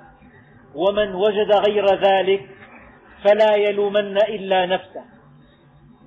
ومن 0.74 1.14
وجد 1.14 1.52
غير 1.68 1.86
ذلك 1.94 2.48
فلا 3.24 3.54
يلومن 3.54 4.16
إلا 4.16 4.66
نفسه. 4.66 5.04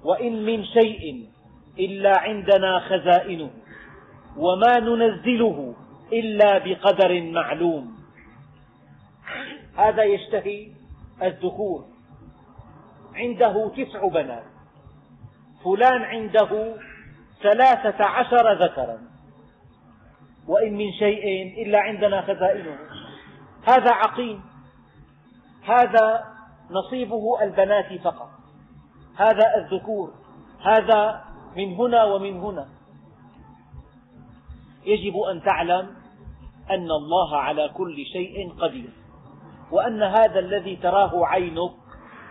وإن 0.04 0.46
من 0.46 0.66
شيء 0.66 1.30
إلا 1.80 2.20
عندنا 2.20 2.80
خزائنه 2.80 3.50
وما 4.38 4.80
ننزله 4.80 5.76
إلا 6.14 6.58
بقدر 6.58 7.22
معلوم. 7.22 7.96
هذا 9.78 10.04
يشتهي 10.04 10.68
الذكور. 11.24 11.86
عنده 13.16 13.72
تسع 13.78 14.08
بنات. 14.08 14.44
فلان 15.64 16.02
عنده 16.02 16.76
ثلاثة 17.44 18.06
عشر 18.06 18.64
ذكرا. 18.64 18.98
وإن 20.48 20.74
من 20.74 20.92
شيء 20.92 21.54
إلا 21.66 21.80
عندنا 21.80 22.22
خزائنه. 22.22 22.78
هذا 23.68 23.92
عقيم. 23.92 24.51
هذا 25.66 26.24
نصيبه 26.72 27.44
البنات 27.44 28.02
فقط. 28.02 28.30
هذا 29.16 29.56
الذكور. 29.58 30.14
هذا 30.62 31.24
من 31.56 31.74
هنا 31.74 32.04
ومن 32.04 32.40
هنا. 32.40 32.68
يجب 34.86 35.18
أن 35.32 35.44
تعلم 35.44 35.96
أن 36.70 36.92
الله 36.92 37.38
على 37.38 37.70
كل 37.70 38.06
شيء 38.14 38.54
قدير 38.62 38.90
وأن 39.72 40.04
هذا 40.04 40.40
الذي 40.40 40.76
تراه 40.76 41.26
عينك 41.26 41.72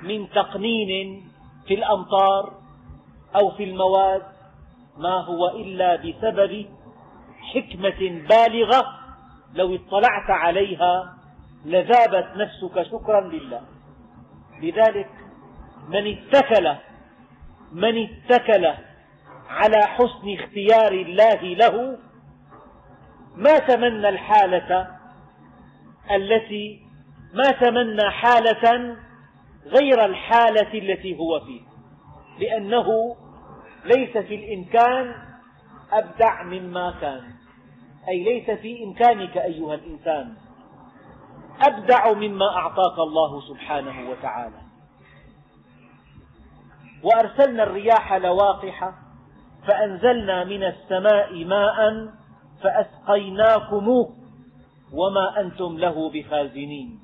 من 0.03 0.31
تقنين 0.31 1.22
في 1.66 1.74
الأمطار 1.74 2.53
أو 3.35 3.51
في 3.51 3.64
المواد 3.64 4.22
ما 4.99 5.24
هو 5.24 5.49
إلا 5.49 5.97
بسبب 5.97 6.66
حكمة 7.55 8.26
بالغة 8.28 8.85
لو 9.55 9.74
اطلعت 9.74 10.31
عليها 10.31 11.20
لذابت 11.64 12.36
نفسك 12.36 12.82
شكرا 12.82 13.20
لله. 13.20 13.62
لذلك 14.62 15.11
من 15.88 16.06
اتكل 16.06 16.74
من 17.72 18.08
اتكل 18.08 18.66
على 19.48 19.80
حسن 19.86 20.34
اختيار 20.38 20.92
الله 20.92 21.42
له 21.42 21.98
ما 23.36 23.58
تمنى 23.58 24.08
الحالة 24.08 24.86
التي 26.11 26.82
ما 27.34 27.50
تمنى 27.50 28.11
حالة 28.11 28.96
غير 29.66 30.04
الحالة 30.04 30.74
التي 30.74 31.18
هو 31.18 31.40
فيها. 31.40 31.70
لأنه 32.38 33.16
ليس 33.84 34.18
في 34.18 34.34
الإمكان 34.34 35.14
أبدع 35.92 36.42
مما 36.42 36.94
كان. 37.00 37.22
أي 38.08 38.24
ليس 38.24 38.50
في 38.50 38.84
إمكانك 38.84 39.36
أيها 39.36 39.74
الإنسان 39.74 40.34
أبدع 41.62 42.12
مما 42.12 42.56
أعطاك 42.56 42.98
الله 42.98 43.40
سبحانه 43.40 44.11
وتعالى. 44.11 44.61
وأرسلنا 47.02 47.62
الرياح 47.62 48.12
لواقح 48.12 48.92
فأنزلنا 49.66 50.44
من 50.44 50.64
السماء 50.64 51.44
ماء 51.44 52.08
فأسقيناكموه 52.62 54.16
وما 54.92 55.40
أنتم 55.40 55.78
له 55.78 56.11
بخازنين. 56.11 57.00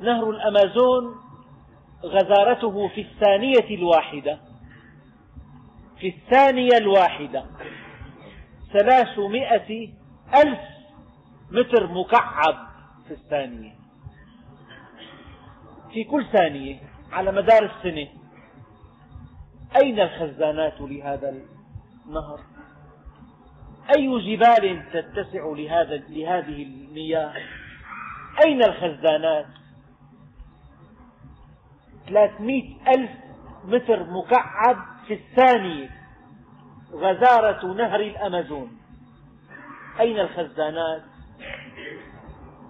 نهر 0.00 0.30
الأمازون 0.30 1.14
غزارته 2.04 2.88
في 2.88 3.00
الثانية 3.00 3.76
الواحدة. 3.76 4.38
في 5.98 6.08
الثانية 6.08 6.76
الواحدة. 6.76 7.44
ثلاثمائة 8.72 9.99
ألف 10.34 10.60
متر 11.50 11.86
مكعب 11.86 12.68
في 13.08 13.14
الثانية. 13.14 13.74
في 15.92 16.04
كل 16.04 16.26
ثانية 16.32 16.80
على 17.12 17.32
مدار 17.32 17.64
السنة. 17.64 18.08
أين 19.82 20.00
الخزانات 20.00 20.80
لهذا 20.80 21.34
النهر؟ 22.06 22.40
أي 23.96 24.36
جبال 24.36 24.90
تتسع 24.92 25.44
لهذا 25.56 25.96
لهذه 25.96 26.62
المياه؟ 26.62 27.34
أين 28.46 28.62
الخزانات؟ 28.62 29.46
ثلاثمئة 32.06 32.94
ألف 32.94 33.10
متر 33.64 34.10
مكعب 34.10 34.76
في 35.06 35.14
الثانية. 35.14 35.90
غزارة 36.92 37.74
نهر 37.74 38.00
الأمازون. 38.00 38.79
أين 40.00 40.20
الخزانات؟ 40.20 41.02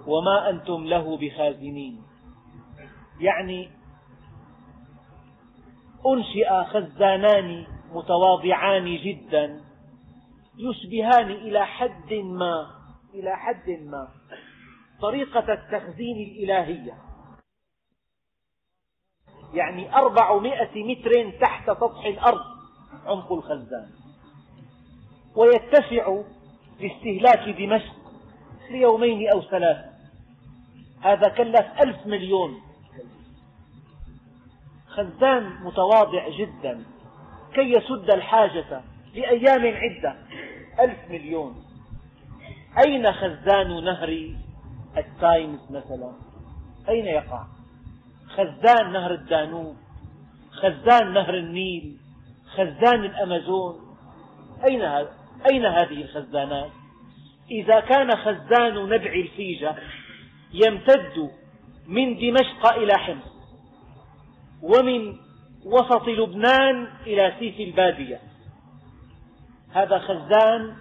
وما 0.07 0.51
أنتم 0.51 0.85
له 0.85 1.16
بخازنين. 1.16 2.03
يعني 3.21 3.71
أنشئ 6.07 6.64
خزانان 6.64 7.66
متواضعان 7.93 8.97
جدا 8.97 9.61
يشبهان 10.59 11.31
إلى 11.31 11.66
حد 11.66 12.12
ما 12.12 12.71
إلى 13.14 13.37
حد 13.37 13.71
ما 13.71 14.09
طريقة 15.03 15.53
التخزين 15.53 16.16
الإلهية. 16.16 16.95
يعني 19.55 19.95
أربعمائة 19.95 20.85
متر 20.85 21.39
تحت 21.41 21.71
سطح 21.71 22.05
الأرض 22.05 22.45
عمق 23.07 23.33
الخزان. 23.33 23.91
ويتسع 25.37 26.23
لاستهلاك 26.81 27.49
دمشق 27.49 27.95
ليومين 28.70 29.31
أو 29.33 29.43
ثلاثة 29.43 29.91
هذا 31.03 31.28
كلف 31.28 31.66
ألف 31.83 32.07
مليون. 32.07 32.61
خزان 34.89 35.64
متواضع 35.64 36.28
جدا. 36.28 36.85
كي 37.55 37.72
يسد 37.72 38.11
الحاجة 38.11 38.83
لأيام 39.14 39.76
عدة. 39.76 40.16
ألف 40.81 41.11
مليون. 41.11 41.64
أين 42.87 43.12
خزان 43.12 43.85
نهر 43.85 44.35
التايمز 44.97 45.70
مثلا؟ 45.70 46.12
أين 46.89 47.07
يقع؟ 47.07 47.45
خزان 48.28 48.93
نهر 48.93 49.14
الدانوب. 49.14 49.76
خزان 50.51 51.12
نهر 51.12 51.35
النيل. 51.35 51.97
خزان 52.55 53.05
الأمازون. 53.05 53.97
أين, 54.64 55.07
أين 55.53 55.66
هذه 55.66 56.03
الخزانات؟ 56.03 56.70
إذا 57.51 57.80
كان 57.80 58.16
خزان 58.16 58.88
نبع 58.88 59.12
الفيجة 59.12 59.74
يمتد 60.53 61.30
من 61.86 62.18
دمشق 62.18 62.72
إلى 62.72 62.93
حمص 62.99 63.30
ومن 64.62 65.16
وسط 65.64 66.09
لبنان 66.09 66.88
إلى 67.07 67.34
سيف 67.38 67.61
البادية. 67.61 68.20
هذا 69.72 69.99
خزان 69.99 70.76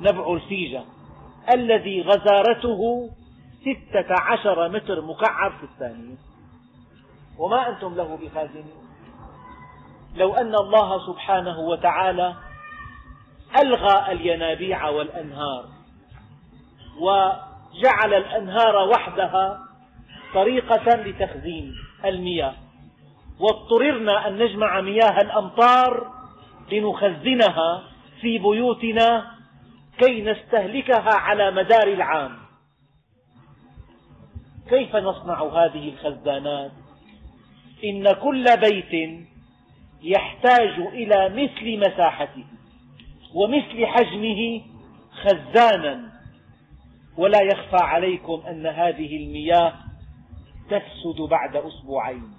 نبع 0.00 0.32
الفيجة 0.32 0.84
الذي 1.54 2.02
غزارته 2.02 3.10
ستة 3.60 4.14
عشر 4.20 4.68
متر 4.68 5.00
مكعب 5.00 5.52
في 5.52 5.64
الثانية. 5.64 6.16
وما 7.38 7.68
أنتم 7.68 7.94
له 7.94 8.16
بخازنين؟ 8.16 8.86
لو 10.14 10.34
أن 10.34 10.54
الله 10.54 11.06
سبحانه 11.06 11.58
وتعالى 11.58 12.34
ألغى 13.62 14.12
الينابيع 14.12 14.88
والأنهار 14.88 15.64
وجعل 17.00 18.14
الأنهار 18.14 18.88
وحدها 18.88 19.58
طريقة 20.34 20.96
لتخزين 20.96 21.74
المياه. 22.04 22.54
واضطررنا 23.40 24.28
أن 24.28 24.38
نجمع 24.38 24.80
مياه 24.80 25.20
الأمطار 25.20 26.12
لنخزنها 26.72 27.82
في 28.20 28.38
بيوتنا 28.38 29.26
كي 29.98 30.22
نستهلكها 30.22 31.14
على 31.14 31.50
مدار 31.50 31.88
العام. 31.88 32.36
كيف 34.68 34.96
نصنع 34.96 35.42
هذه 35.42 35.88
الخزانات؟ 35.88 36.72
إن 37.84 38.12
كل 38.12 38.44
بيت 38.56 39.26
يحتاج 40.02 40.78
إلى 40.78 41.28
مثل 41.28 41.78
مساحته. 41.78 42.55
ومثل 43.34 43.86
حجمه 43.86 44.62
خزانا. 45.22 46.12
ولا 47.16 47.42
يخفى 47.42 47.84
عليكم 47.84 48.42
أن 48.48 48.66
هذه 48.66 49.16
المياه 49.16 49.72
تفسد 50.70 51.20
بعد 51.30 51.56
أسبوعين. 51.56 52.32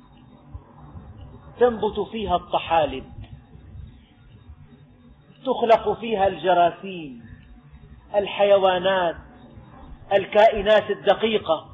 تنبت 1.60 2.00
فيها 2.12 2.36
الطحالب. 2.36 3.04
تخلق 5.46 6.00
فيها 6.00 6.28
الجراثيم 6.28 7.22
الحيوانات 8.16 9.16
الكائنات 10.14 10.90
الدقيقة 10.90 11.66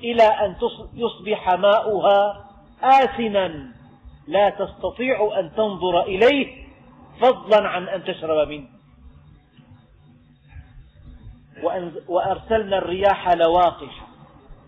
إلى 0.00 0.22
أن 0.22 0.56
يصبح 0.94 1.54
ماؤها 1.54 2.50
آسنا 2.82 3.72
لا 4.26 4.50
تستطيع 4.50 5.38
أن 5.40 5.52
تنظر 5.56 6.02
إليه. 6.02 6.63
فضلا 7.20 7.68
عن 7.68 7.88
أن 7.88 8.04
تشرب 8.04 8.48
منه. 8.48 8.68
وأرسلنا 12.08 12.78
الرياح 12.78 13.28
لواقح. 13.28 14.06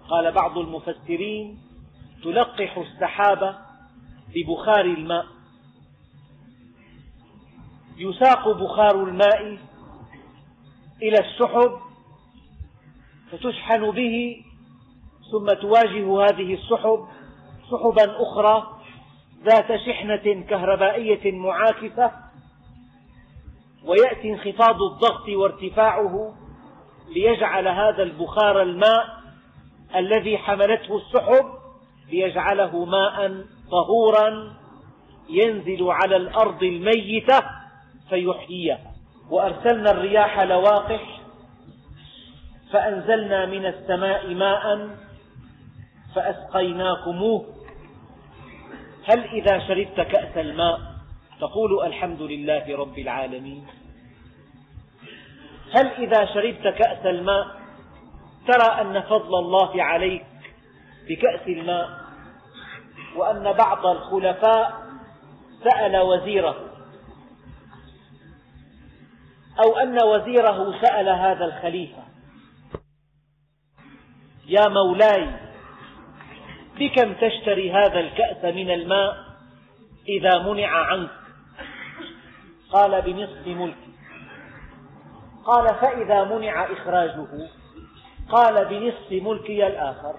قال 0.08 0.32
بعض 0.32 0.58
المفسرين 0.58 1.58
تلقح 2.22 2.78
السحاب 2.78 3.58
ببخار 4.34 4.84
الماء. 4.84 5.26
يساق 7.98 8.48
بخار 8.48 9.04
الماء 9.04 9.58
إلى 11.02 11.18
السحب 11.18 11.78
فتشحن 13.32 13.90
به 13.90 14.44
ثم 15.32 15.46
تواجه 15.46 16.24
هذه 16.24 16.54
السحب 16.54 17.08
سحبا 17.70 18.22
أخرى 18.22 18.80
ذات 19.44 19.80
شحنة 19.86 20.42
كهربائية 20.48 21.32
معاكسة 21.32 22.25
ويأتي 23.84 24.30
انخفاض 24.30 24.82
الضغط 24.82 25.28
وارتفاعه 25.28 26.34
ليجعل 27.08 27.68
هذا 27.68 28.02
البخار 28.02 28.62
الماء 28.62 29.16
الذي 29.96 30.38
حملته 30.38 30.96
السحب 30.96 31.46
ليجعله 32.10 32.84
ماء 32.84 33.44
طهورا 33.70 34.56
ينزل 35.28 35.90
على 35.90 36.16
الأرض 36.16 36.62
الميتة 36.62 37.42
فيحييها 38.08 38.92
وأرسلنا 39.30 39.90
الرياح 39.90 40.40
لواقح 40.40 41.20
فأنزلنا 42.72 43.46
من 43.46 43.66
السماء 43.66 44.34
ماء 44.34 44.88
فأسقيناكموه. 46.14 47.46
هل 49.04 49.24
إذا 49.24 49.58
شربت 49.58 50.00
كأس 50.00 50.36
الماء 50.36 50.95
تقول 51.40 51.86
الحمد 51.86 52.22
لله 52.22 52.76
رب 52.76 52.98
العالمين. 52.98 53.66
هل 55.76 55.86
إذا 55.86 56.24
شربت 56.34 56.68
كأس 56.68 57.06
الماء 57.06 57.46
ترى 58.48 58.80
أن 58.80 59.02
فضل 59.02 59.38
الله 59.38 59.82
عليك 59.82 60.26
بكأس 61.08 61.48
الماء؟ 61.48 61.88
وأن 63.16 63.52
بعض 63.52 63.86
الخلفاء 63.86 64.86
سأل 65.64 65.96
وزيره. 65.96 66.56
أو 69.64 69.76
أن 69.76 70.04
وزيره 70.04 70.80
سأل 70.80 71.08
هذا 71.08 71.44
الخليفة. 71.44 72.02
يا 74.46 74.68
مولاي 74.68 75.30
بكم 76.78 77.12
تشتري 77.12 77.72
هذا 77.72 78.00
الكأس 78.00 78.44
من 78.44 78.70
الماء 78.70 79.16
إذا 80.08 80.38
منع 80.38 80.68
عنك؟ 80.68 81.25
قال 82.72 83.02
بنصف 83.02 83.46
ملكي 83.46 83.92
قال 85.44 85.66
فإذا 85.74 86.24
منع 86.24 86.72
إخراجه 86.72 87.48
قال 88.28 88.64
بنصف 88.64 89.12
ملكي 89.12 89.66
الآخر. 89.66 90.14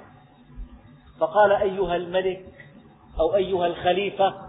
فقال 1.20 1.52
أيها 1.52 1.96
الملك 1.96 2.46
أو 3.20 3.36
أيها 3.36 3.68
الخليفة 3.68 4.48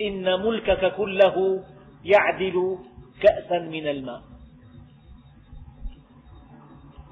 إن 0.00 0.40
ملكك 0.42 0.94
كله 0.96 1.64
يعدل 2.04 2.78
كأسا 3.22 3.58
من 3.58 3.88
الماء. 3.88 4.22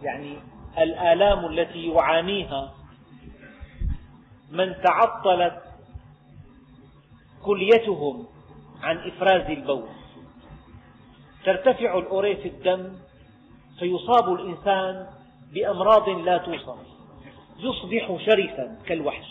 يعني 0.02 0.38
الآلام 0.78 1.46
التي 1.46 1.88
يعانيها 1.88 2.74
من 4.50 4.74
تعطلت 4.82 5.62
كليتهم 7.44 8.26
عن 8.82 8.98
إفراز 8.98 9.50
البول. 9.50 9.99
ترتفع 11.44 11.98
الأوري 11.98 12.36
في 12.36 12.48
الدم 12.48 12.92
فيصاب 13.78 14.34
الإنسان 14.34 15.06
بأمراض 15.54 16.08
لا 16.08 16.38
توصف 16.38 16.78
يصبح 17.58 18.16
شرسا 18.26 18.78
كالوحش. 18.86 19.26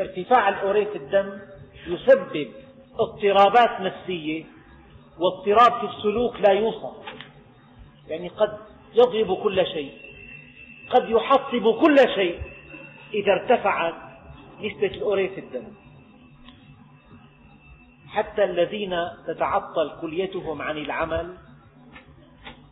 ارتفاع 0.00 0.48
الأوري 0.48 0.86
في 0.86 0.98
الدم 0.98 1.38
يسبب 1.86 2.48
اضطرابات 2.98 3.80
نفسية 3.80 4.44
واضطراب 5.18 5.80
في 5.80 5.96
السلوك 5.96 6.40
لا 6.40 6.52
يوصف 6.52 6.92
يعني 8.08 8.28
قد 8.28 8.58
يضرب 8.94 9.42
كل 9.42 9.66
شيء 9.66 9.92
قد 10.90 11.10
يحطم 11.10 11.80
كل 11.80 11.96
شيء 12.14 12.40
إذا 13.14 13.32
ارتفعت 13.32 13.94
نسبة 14.60 14.86
الأوري 14.86 15.28
في 15.28 15.40
الدم. 15.40 15.66
حتى 18.16 18.44
الذين 18.44 18.96
تتعطل 19.26 19.92
كليتهم 20.00 20.62
عن 20.62 20.78
العمل 20.78 21.34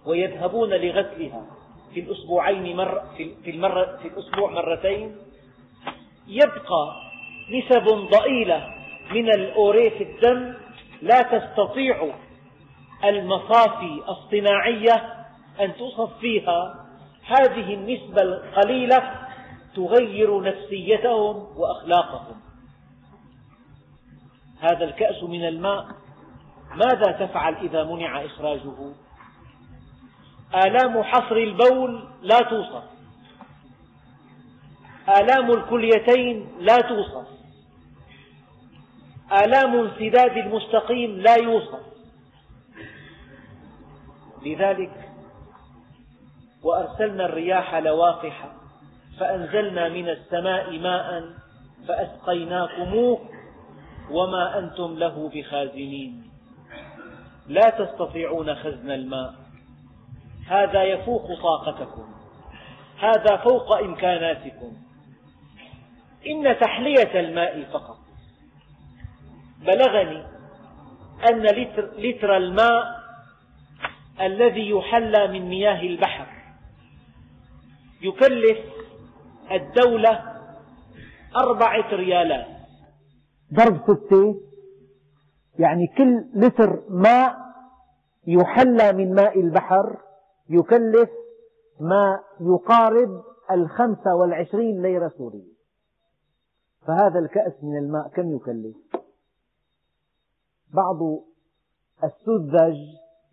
ويذهبون 0.07 0.71
لغسلها 0.71 1.47
في 1.95 2.01
الأسبوعين 2.01 2.77
مر 2.77 3.03
في, 3.17 3.51
المرة 3.51 3.99
في 4.03 4.09
الأسبوع 4.09 4.51
مرتين 4.51 5.17
يبقى 6.29 6.93
نسب 7.51 7.85
ضئيلة 8.11 8.69
من 9.13 9.29
الأوري 9.29 9.91
في 9.91 10.03
الدم 10.03 10.55
لا 11.03 11.23
تستطيع 11.23 12.15
المصافي 13.05 14.03
الصناعية 14.09 15.25
أن 15.61 15.77
توصف 15.77 16.19
فيها. 16.19 16.87
هذه 17.27 17.75
النسبة 17.75 18.23
القليلة 18.23 19.15
تغير 19.77 20.43
نفسيتهم 20.43 21.47
وأخلاقهم. 21.57 22.44
هذا 24.61 24.85
الكأس 24.85 25.23
من 25.23 25.49
الماء. 25.49 25.87
ماذا 26.75 27.13
تفعل 27.13 27.55
إذا 27.55 27.85
منع 27.85 28.25
إخراجه؟ 28.25 28.93
آلام 30.55 31.03
حصر 31.03 31.37
البول 31.37 32.09
لا 32.23 32.39
توصف. 32.39 32.85
آلام 35.09 35.51
الكليتين 35.51 36.49
لا 36.59 36.77
توصف. 36.77 37.27
آلام 39.33 39.75
انسداد 39.75 40.37
المستقيم 40.37 41.11
لا 41.11 41.35
يوصف. 41.37 41.81
لذلك 44.43 45.11
وأرسلنا 46.63 47.27
الرياح 47.27 47.75
لواقح 47.75 48.49
فأنزلنا 49.19 49.89
من 49.89 50.09
السماء 50.09 50.79
ماء 50.79 51.25
فأسقيناكموه 51.89 53.21
وما 54.11 54.59
أنتم 54.59 54.99
له 54.99 55.31
بخازنين. 55.35 56.31
لا 57.47 57.71
تستطيعون 57.71 58.55
خزن 58.55 58.91
الماء. 58.91 59.35
هذا 60.47 60.83
يفوق 60.83 61.43
طاقتكم. 61.43 62.15
هذا 62.99 63.37
فوق 63.37 63.73
إمكاناتكم. 63.73 64.73
إن 66.27 66.59
تحلية 66.59 67.21
الماء 67.21 67.63
فقط. 67.73 67.97
بلغني 69.61 70.25
أن 71.31 71.43
لتر, 71.43 71.91
لتر 71.99 72.37
الماء 72.37 73.05
الذي 74.21 74.71
يحلى 74.71 75.29
من 75.29 75.49
مياه 75.49 75.81
البحر 75.81 76.27
يكلف 78.03 78.59
الدولة 79.53 80.35
أربعة 81.37 81.95
ريالات. 81.95 82.54
ضرب 83.55 83.83
ستة 83.83 84.41
يعني 85.59 85.87
كل 85.87 86.25
لتر 86.35 86.83
ماء 86.89 87.37
يحلى 88.27 88.93
من 88.93 89.15
ماء 89.15 89.41
البحر 89.41 89.97
يكلف 90.49 91.11
ما 91.81 92.21
يقارب 92.41 93.23
الخمسة 93.51 94.15
والعشرين 94.15 94.83
ليرة 94.83 95.13
سورية. 95.19 95.55
فهذا 96.87 97.19
الكأس 97.19 97.65
من 97.65 97.79
الماء 97.79 98.09
كم 98.09 98.37
يكلف؟ 98.37 98.77
بعض 100.75 100.97
السذج 102.05 102.77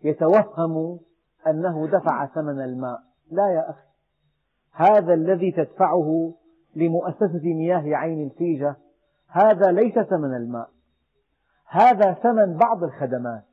يتوهم 0.04 1.00
أنه 1.46 1.86
دفع 1.86 2.26
ثمن 2.26 2.60
الماء. 2.60 3.00
لا 3.30 3.48
يا 3.48 3.70
أخي 3.70 3.86
هذا 4.72 5.14
الذي 5.14 5.52
تدفعه 5.52 6.34
لمؤسسة 6.76 7.42
مياه 7.44 7.96
عين 7.96 8.26
الفيجة 8.26 8.76
هذا 9.32 9.72
ليس 9.72 9.98
ثمن 9.98 10.34
الماء. 10.34 10.68
هذا 11.66 12.12
ثمن 12.12 12.56
بعض 12.56 12.84
الخدمات. 12.84 13.44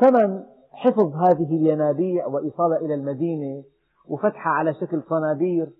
ثمن 0.00 0.44
حفظ 0.72 1.16
هذه 1.16 1.56
الينابيع 1.56 2.26
وإيصالها 2.26 2.78
إلى 2.78 2.94
المدينة 2.94 3.64
وفتحها 4.08 4.52
على 4.52 4.74
شكل 4.74 5.02
صنابير 5.02 5.70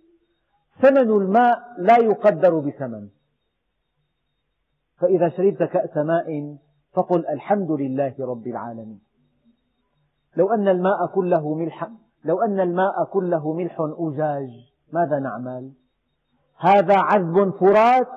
ثمن 0.82 1.10
الماء 1.10 1.58
لا 1.78 1.96
يقدر 1.98 2.58
بثمن. 2.58 3.08
فإذا 4.96 5.28
شربت 5.28 5.62
كأس 5.62 5.96
ماء 5.96 6.56
فقل 6.92 7.26
الحمد 7.26 7.70
لله 7.70 8.14
رب 8.20 8.46
العالمين. 8.46 9.00
لو 10.36 10.54
أن 10.54 10.68
الماء 10.68 11.06
كله 11.06 11.54
ملح 11.54 11.90
لو 12.24 12.42
أن 12.42 12.60
الماء 12.60 13.04
كله 13.04 13.52
ملح 13.52 13.76
أجاج 13.80 14.48
ماذا 14.92 15.18
نعمل؟ 15.18 15.72
هذا 16.56 16.96
عذب 16.98 17.50
فرات 17.50 18.08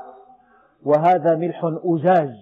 وهذا 0.85 1.35
ملح 1.35 1.61
أجاج 1.63 2.33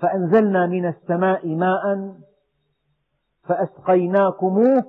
فأنزلنا 0.00 0.66
من 0.66 0.86
السماء 0.86 1.46
ماء 1.46 2.14
فأسقيناكموه 3.42 4.84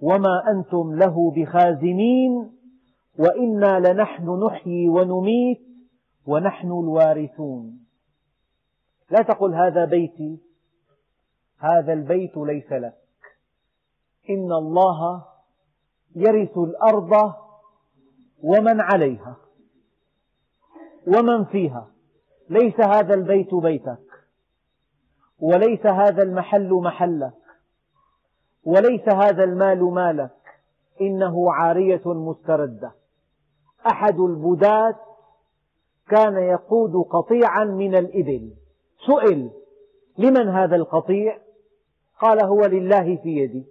وما 0.00 0.42
أنتم 0.50 0.94
له 0.94 1.30
بخازنين 1.36 2.52
وإنا 3.18 3.88
لنحن 3.88 4.44
نحيي 4.46 4.88
ونميت 4.88 5.60
ونحن 6.26 6.66
الوارثون. 6.66 7.78
لا 9.10 9.22
تقل 9.22 9.54
هذا 9.54 9.84
بيتي 9.84 10.38
هذا 11.58 11.92
البيت 11.92 12.36
ليس 12.36 12.72
لك. 12.72 12.94
إن 14.30 14.52
الله 14.52 15.24
يرث 16.16 16.58
الأرض 16.58 17.34
ومن 18.42 18.80
عليها 18.80 19.36
ومن 21.06 21.44
فيها. 21.44 21.90
ليس 22.48 22.80
هذا 22.80 23.14
البيت 23.14 23.54
بيتك 23.54 23.98
وليس 25.38 25.86
هذا 25.86 26.22
المحل 26.22 26.72
محلك 26.72 27.32
وليس 28.64 29.08
هذا 29.08 29.44
المال 29.44 29.82
مالك. 29.84 30.30
إنه 31.00 31.52
عارية 31.52 32.02
مستردة. 32.06 32.92
أحد 33.86 34.20
البداة 34.20 34.96
كان 36.08 36.36
يقود 36.36 37.06
قطيعا 37.10 37.64
من 37.64 37.94
الإبل. 37.94 38.54
سئل 39.06 39.50
لمن 40.18 40.48
هذا 40.48 40.76
القطيع؟ 40.76 41.38
قال 42.20 42.44
هو 42.44 42.66
لله 42.66 43.16
في 43.16 43.28
يدي. 43.28 43.66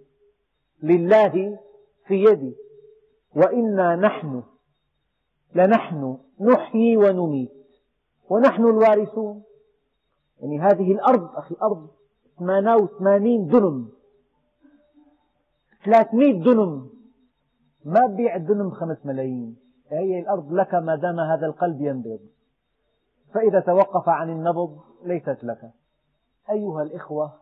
لله 0.84 1.60
في 2.08 2.24
يدي. 2.24 2.56
وإنا 3.36 3.96
نحن 3.96 4.44
لنحن 5.56 6.18
نحيي 6.40 6.98
ونميت. 6.98 7.52
ونحن 8.30 8.66
الوارثون. 8.66 9.44
يعني 10.40 10.60
هذه 10.60 10.92
الأرض 10.92 11.36
أخي 11.36 11.56
أرض 11.62 11.88
88 12.40 13.48
دنم. 13.48 13.90
300 15.86 16.44
دنم. 16.44 16.90
ما 17.86 18.06
ببيع 18.06 18.36
الدنم 18.36 18.72
خمس 18.72 19.06
ملايين. 19.06 19.58
هي 19.92 20.20
الأرض 20.20 20.54
لك 20.54 20.74
ما 20.74 20.96
دام 20.96 21.20
هذا 21.20 21.46
القلب 21.46 21.82
ينبض. 21.82 22.20
فإذا 23.34 23.60
توقف 23.60 24.10
عن 24.10 24.30
النبض 24.30 24.80
ليست 25.04 25.44
لك. 25.44 25.72
أيها 26.50 26.84
الإخوة 26.84 27.34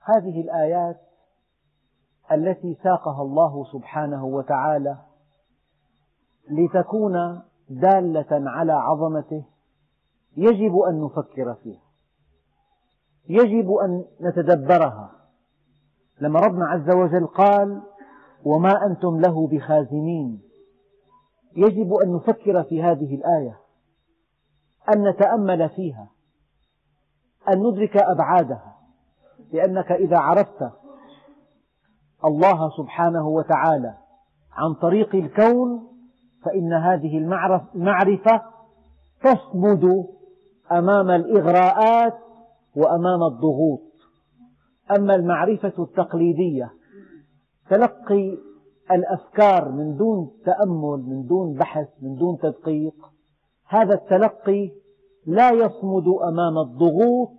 هذه 0.00 0.40
الآيات 0.40 1.00
التي 2.32 2.74
ساقها 2.82 3.22
الله 3.22 3.64
سبحانه 3.72 4.24
وتعالى 4.24 4.96
لتكون 6.50 7.42
دالة 7.68 8.50
على 8.50 8.72
عظمته 8.72 9.44
يجب 10.36 10.78
أن 10.78 11.04
نفكر 11.04 11.54
فيها. 11.54 11.82
يجب 13.28 13.72
أن 13.72 14.04
نتدبرها. 14.20 15.10
لما 16.20 16.40
ربنا 16.40 16.66
عز 16.66 16.90
وجل 16.90 17.26
قال 17.26 17.82
وما 18.44 18.86
أنتم 18.86 19.20
له 19.20 19.46
بخازنين 19.46 20.42
يجب 21.56 21.94
أن 21.94 22.14
نفكر 22.14 22.62
في 22.62 22.82
هذه 22.82 23.14
الآية. 23.14 23.58
أن 24.94 25.08
نتأمل 25.08 25.68
فيها. 25.68 26.08
أن 27.48 27.58
ندرك 27.58 27.96
أبعادها. 27.96 28.76
لأنك 29.52 29.92
إذا 29.92 30.18
عرفت 30.18 30.70
الله 32.24 32.70
سبحانه 32.76 33.28
وتعالى 33.28 33.94
عن 34.52 34.74
طريق 34.74 35.14
الكون 35.14 35.89
فإن 36.44 36.72
هذه 36.72 37.18
المعرفة 37.74 38.42
تصمد 39.22 40.06
أمام 40.72 41.10
الإغراءات 41.10 42.18
وأمام 42.76 43.22
الضغوط. 43.22 43.82
أما 44.96 45.14
المعرفة 45.14 45.72
التقليدية 45.78 46.70
تلقي 47.70 48.38
الأفكار 48.90 49.72
من 49.72 49.96
دون 49.96 50.30
تأمل 50.44 51.04
من 51.06 51.26
دون 51.26 51.54
بحث 51.54 51.88
من 52.02 52.14
دون 52.14 52.38
تدقيق 52.38 52.94
هذا 53.68 53.94
التلقي 53.94 54.70
لا 55.26 55.50
يصمد 55.50 56.04
أمام 56.28 56.58
الضغوط 56.58 57.30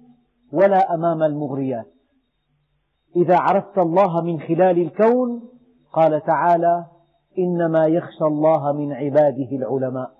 ولا 0.53 0.93
أمام 0.93 1.23
المغريات. 1.23 1.87
إذا 3.15 3.37
عرفت 3.37 3.77
الله 3.77 4.21
من 4.21 4.39
خلال 4.39 4.81
الكون 4.81 5.49
قال 5.93 6.21
تعالى 6.23 6.85
إنما 7.37 7.87
يخشى 7.87 8.23
الله 8.25 8.71
من 8.71 8.93
عباده 8.93 9.51
العلماء. 9.51 10.11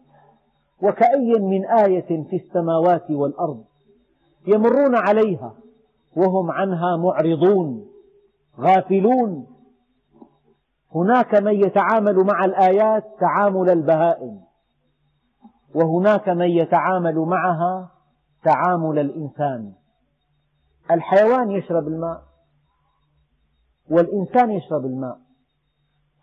وكأي 0.84 1.40
من 1.40 1.66
آية 1.66 2.24
في 2.24 2.36
السماوات 2.36 3.12
والأرض 3.12 3.64
يمرون 4.48 4.96
عليها 4.96 5.54
وهم 6.16 6.52
عنها 6.52 6.98
معرضون 6.98 7.88
غافلون. 8.60 9.48
هناك 10.96 11.36
من 11.36 11.54
يتعامل 11.54 12.16
مع 12.16 12.46
الآيات 12.46 13.04
تعامل 13.20 13.70
البهائم 13.70 14.42
وهناك 15.76 16.30
من 16.30 16.50
يتعامل 16.50 17.16
معها 17.16 17.92
تعامل 18.44 19.00
الإنسان. 19.00 19.74
الحيوان 20.92 21.52
يشرب 21.52 21.88
الماء 21.88 22.22
والإنسان 23.90 24.52
يشرب 24.52 24.86
الماء. 24.86 25.18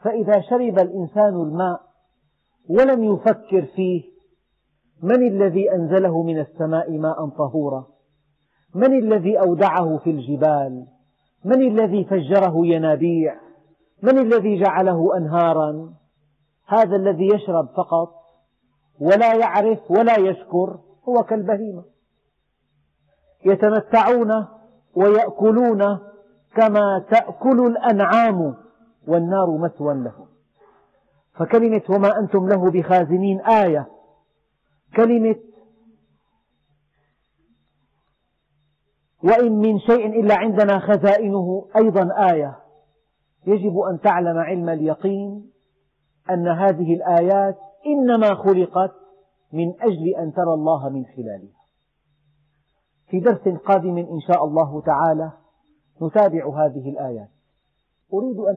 فإذا 0.04 0.40
شرب 0.40 0.78
الإنسان 0.78 1.34
الماء 1.34 1.80
ولم 2.68 3.04
يفكر 3.04 3.66
فيه 3.76 4.02
من 5.02 5.26
الذي 5.26 5.72
أنزله 5.72 6.22
من 6.22 6.38
السماء 6.40 6.98
ماء 6.98 7.28
طهورا؟ 7.28 7.86
من 8.74 8.98
الذي 8.98 9.40
أودعه 9.40 9.98
في 9.98 10.10
الجبال؟ 10.10 10.86
من 11.44 11.62
الذي 11.62 12.04
فجره 12.04 12.66
ينابيع؟ 12.66 13.34
من 14.02 14.18
الذي 14.18 14.60
جعله 14.60 15.16
أنهارا؟ 15.16 15.94
هذا 16.66 16.96
الذي 16.96 17.26
يشرب 17.26 17.68
فقط 17.76 18.14
ولا 19.00 19.34
يعرف 19.34 19.90
ولا 19.90 20.18
يشكر 20.18 20.78
هو 21.08 21.22
كالبهيمة. 21.22 21.84
يتمتعون 23.44 24.46
ويأكلون 24.94 25.98
كما 26.56 27.04
تأكل 27.10 27.66
الأنعام. 27.66 28.67
والنار 29.08 29.56
مثوى 29.56 29.94
لهم 29.94 30.26
فكلمة 31.34 31.82
وما 31.90 32.18
أنتم 32.18 32.48
له 32.48 32.70
بخازنين 32.70 33.40
آية. 33.40 33.88
كلمة 34.96 35.36
وإن 39.24 39.52
من 39.52 39.78
شيء 39.78 40.20
إلا 40.20 40.34
عندنا 40.34 40.78
خزائنه 40.78 41.68
أيضا 41.76 42.30
آية. 42.32 42.58
يجب 43.46 43.78
أن 43.78 44.00
تعلم 44.00 44.38
علم 44.38 44.68
اليقين 44.68 45.50
أن 46.30 46.48
هذه 46.48 46.94
الآيات 46.94 47.58
إنما 47.86 48.34
خلقت 48.34 48.92
من 49.52 49.80
أجل 49.80 50.14
أن 50.18 50.32
ترى 50.32 50.54
الله 50.54 50.88
من 50.88 51.04
خلالها. 51.04 51.58
في 53.08 53.20
درس 53.20 53.58
قادم 53.58 53.98
إن 53.98 54.20
شاء 54.32 54.44
الله 54.44 54.80
تعالى 54.80 55.32
نتابع 56.02 56.64
هذه 56.64 56.90
الآيات. 56.90 57.28
أريد 58.14 58.38
أن 58.38 58.56